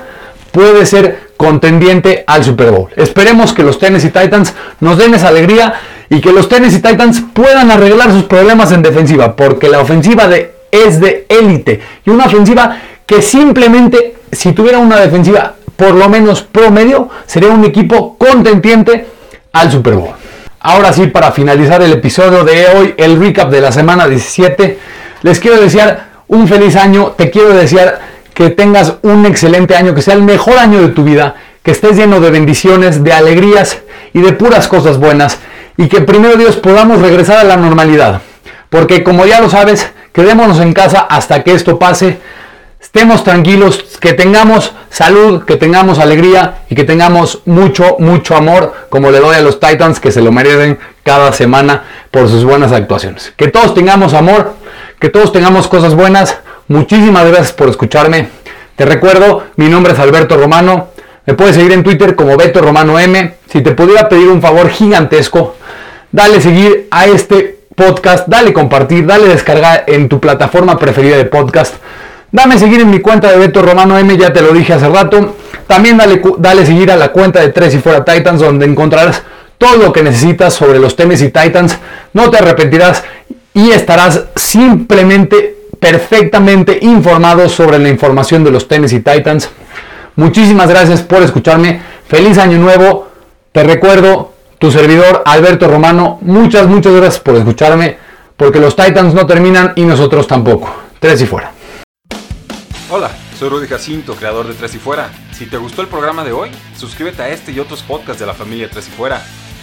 puede 0.51 0.85
ser 0.85 1.29
contendiente 1.37 2.23
al 2.27 2.43
Super 2.43 2.71
Bowl. 2.71 2.89
Esperemos 2.95 3.53
que 3.53 3.63
los 3.63 3.79
Tennessee 3.79 4.09
Titans 4.09 4.53
nos 4.79 4.97
den 4.97 5.13
esa 5.13 5.29
alegría 5.29 5.73
y 6.09 6.19
que 6.21 6.31
los 6.31 6.49
Tennessee 6.49 6.81
Titans 6.81 7.23
puedan 7.33 7.71
arreglar 7.71 8.11
sus 8.11 8.23
problemas 8.23 8.71
en 8.71 8.81
defensiva, 8.81 9.35
porque 9.35 9.69
la 9.69 9.79
ofensiva 9.79 10.27
de, 10.27 10.53
es 10.71 10.99
de 10.99 11.25
élite 11.29 11.81
y 12.05 12.09
una 12.09 12.25
ofensiva 12.25 12.77
que 13.05 13.21
simplemente 13.21 14.15
si 14.31 14.53
tuviera 14.53 14.79
una 14.79 14.97
defensiva 14.97 15.55
por 15.75 15.93
lo 15.93 16.09
menos 16.09 16.41
promedio, 16.41 17.07
sería 17.25 17.49
un 17.49 17.63
equipo 17.63 18.17
contendiente 18.17 19.07
al 19.53 19.71
Super 19.71 19.93
Bowl. 19.93 20.13
Ahora 20.59 20.91
sí, 20.91 21.07
para 21.07 21.31
finalizar 21.31 21.81
el 21.81 21.93
episodio 21.93 22.43
de 22.43 22.67
hoy, 22.67 22.93
el 22.97 23.17
recap 23.17 23.49
de 23.49 23.61
la 23.61 23.71
semana 23.71 24.05
17, 24.05 24.77
les 25.21 25.39
quiero 25.39 25.61
desear 25.61 26.09
un 26.27 26.49
feliz 26.49 26.75
año, 26.75 27.13
te 27.17 27.31
quiero 27.31 27.53
desear 27.53 27.99
que 28.39 28.49
tengas 28.49 28.93
un 29.01 29.25
excelente 29.25 29.75
año, 29.75 29.93
que 29.93 30.01
sea 30.01 30.13
el 30.13 30.21
mejor 30.21 30.57
año 30.59 30.79
de 30.79 30.87
tu 30.87 31.03
vida, 31.03 31.35
que 31.61 31.71
estés 31.71 31.97
lleno 31.97 32.21
de 32.21 32.31
bendiciones, 32.31 33.03
de 33.03 33.11
alegrías 33.11 33.79
y 34.13 34.21
de 34.21 34.31
puras 34.31 34.69
cosas 34.69 34.97
buenas 34.97 35.39
y 35.75 35.89
que 35.89 35.99
primero 35.99 36.37
Dios 36.37 36.55
podamos 36.55 37.01
regresar 37.01 37.39
a 37.39 37.43
la 37.43 37.57
normalidad. 37.57 38.21
Porque 38.69 39.03
como 39.03 39.25
ya 39.25 39.41
lo 39.41 39.49
sabes, 39.49 39.91
quedémonos 40.13 40.61
en 40.61 40.71
casa 40.71 41.01
hasta 41.01 41.43
que 41.43 41.51
esto 41.51 41.77
pase, 41.79 42.19
estemos 42.79 43.25
tranquilos, 43.25 43.83
que 43.99 44.13
tengamos 44.13 44.71
salud, 44.89 45.43
que 45.43 45.57
tengamos 45.57 45.99
alegría 45.99 46.59
y 46.69 46.75
que 46.75 46.85
tengamos 46.85 47.41
mucho, 47.43 47.97
mucho 47.99 48.37
amor, 48.37 48.73
como 48.87 49.11
le 49.11 49.19
doy 49.19 49.35
a 49.35 49.41
los 49.41 49.59
Titans 49.59 49.99
que 49.99 50.13
se 50.13 50.21
lo 50.21 50.31
merecen 50.31 50.79
cada 51.03 51.33
semana 51.33 51.83
por 52.09 52.29
sus 52.29 52.45
buenas 52.45 52.71
actuaciones. 52.71 53.33
Que 53.35 53.49
todos 53.49 53.73
tengamos 53.73 54.13
amor, 54.13 54.53
que 54.97 55.09
todos 55.09 55.33
tengamos 55.33 55.67
cosas 55.67 55.93
buenas 55.93 56.39
Muchísimas 56.69 57.25
gracias 57.25 57.51
por 57.51 57.67
escucharme. 57.67 58.29
Te 58.75 58.85
recuerdo, 58.85 59.43
mi 59.55 59.67
nombre 59.69 59.93
es 59.93 59.99
Alberto 59.99 60.37
Romano. 60.37 60.89
Me 61.25 61.33
puedes 61.33 61.55
seguir 61.55 61.71
en 61.71 61.83
Twitter 61.83 62.13
como 62.13 62.37
Beto 62.37 62.61
Romano 62.61 62.99
M. 62.99 63.33
Si 63.51 63.61
te 63.61 63.71
pudiera 63.71 64.07
pedir 64.07 64.27
un 64.27 64.39
favor 64.39 64.69
gigantesco, 64.69 65.55
dale 66.11 66.39
seguir 66.39 66.87
a 66.91 67.07
este 67.07 67.57
podcast, 67.75 68.27
dale 68.27 68.53
compartir, 68.53 69.07
dale 69.07 69.29
descargar 69.29 69.85
en 69.87 70.07
tu 70.07 70.19
plataforma 70.19 70.77
preferida 70.77 71.17
de 71.17 71.25
podcast. 71.25 71.73
Dame 72.31 72.59
seguir 72.59 72.81
en 72.81 72.91
mi 72.91 72.99
cuenta 72.99 73.31
de 73.31 73.39
Beto 73.39 73.63
Romano 73.63 73.97
M, 73.97 74.15
ya 74.15 74.31
te 74.31 74.43
lo 74.43 74.53
dije 74.53 74.73
hace 74.73 74.89
rato. 74.89 75.37
También 75.65 75.97
dale, 75.97 76.21
dale 76.37 76.67
seguir 76.67 76.91
a 76.91 76.97
la 76.97 77.11
cuenta 77.11 77.41
de 77.41 77.49
Tres 77.49 77.73
y 77.73 77.79
Fuera 77.79 78.05
Titans, 78.05 78.41
donde 78.41 78.67
encontrarás 78.67 79.23
todo 79.57 79.77
lo 79.77 79.91
que 79.91 80.03
necesitas 80.03 80.53
sobre 80.53 80.77
los 80.77 80.95
Tennessee 80.95 81.31
Titans. 81.31 81.79
No 82.13 82.29
te 82.29 82.37
arrepentirás 82.37 83.03
y 83.55 83.71
estarás 83.71 84.25
simplemente 84.35 85.58
perfectamente 85.79 86.79
informados 86.81 87.51
sobre 87.51 87.79
la 87.79 87.89
información 87.89 88.43
de 88.43 88.51
los 88.51 88.67
Tennessee 88.67 88.99
Titans. 88.99 89.49
Muchísimas 90.15 90.69
gracias 90.69 91.01
por 91.01 91.21
escucharme. 91.21 91.81
Feliz 92.07 92.37
año 92.37 92.57
nuevo. 92.57 93.07
Te 93.51 93.63
recuerdo, 93.63 94.33
tu 94.57 94.71
servidor 94.71 95.23
Alberto 95.25 95.67
Romano. 95.67 96.19
Muchas, 96.21 96.67
muchas 96.67 96.93
gracias 96.93 97.19
por 97.19 97.35
escucharme. 97.35 97.97
Porque 98.35 98.59
los 98.59 98.75
Titans 98.75 99.13
no 99.13 99.25
terminan 99.25 99.73
y 99.75 99.83
nosotros 99.83 100.27
tampoco. 100.27 100.73
Tres 100.99 101.21
y 101.21 101.25
fuera. 101.25 101.51
Hola, 102.91 103.11
soy 103.37 103.49
Rudy 103.49 103.67
Jacinto, 103.67 104.15
creador 104.15 104.47
de 104.47 104.53
Tres 104.53 104.73
y 104.75 104.79
Fuera. 104.79 105.11
Si 105.31 105.45
te 105.45 105.57
gustó 105.57 105.81
el 105.81 105.87
programa 105.87 106.23
de 106.23 106.31
hoy, 106.31 106.49
suscríbete 106.75 107.21
a 107.21 107.29
este 107.29 107.51
y 107.51 107.59
otros 107.59 107.83
podcasts 107.83 108.19
de 108.19 108.25
la 108.25 108.33
familia 108.33 108.69
Tres 108.69 108.87
y 108.87 108.91
Fuera. 108.91 109.21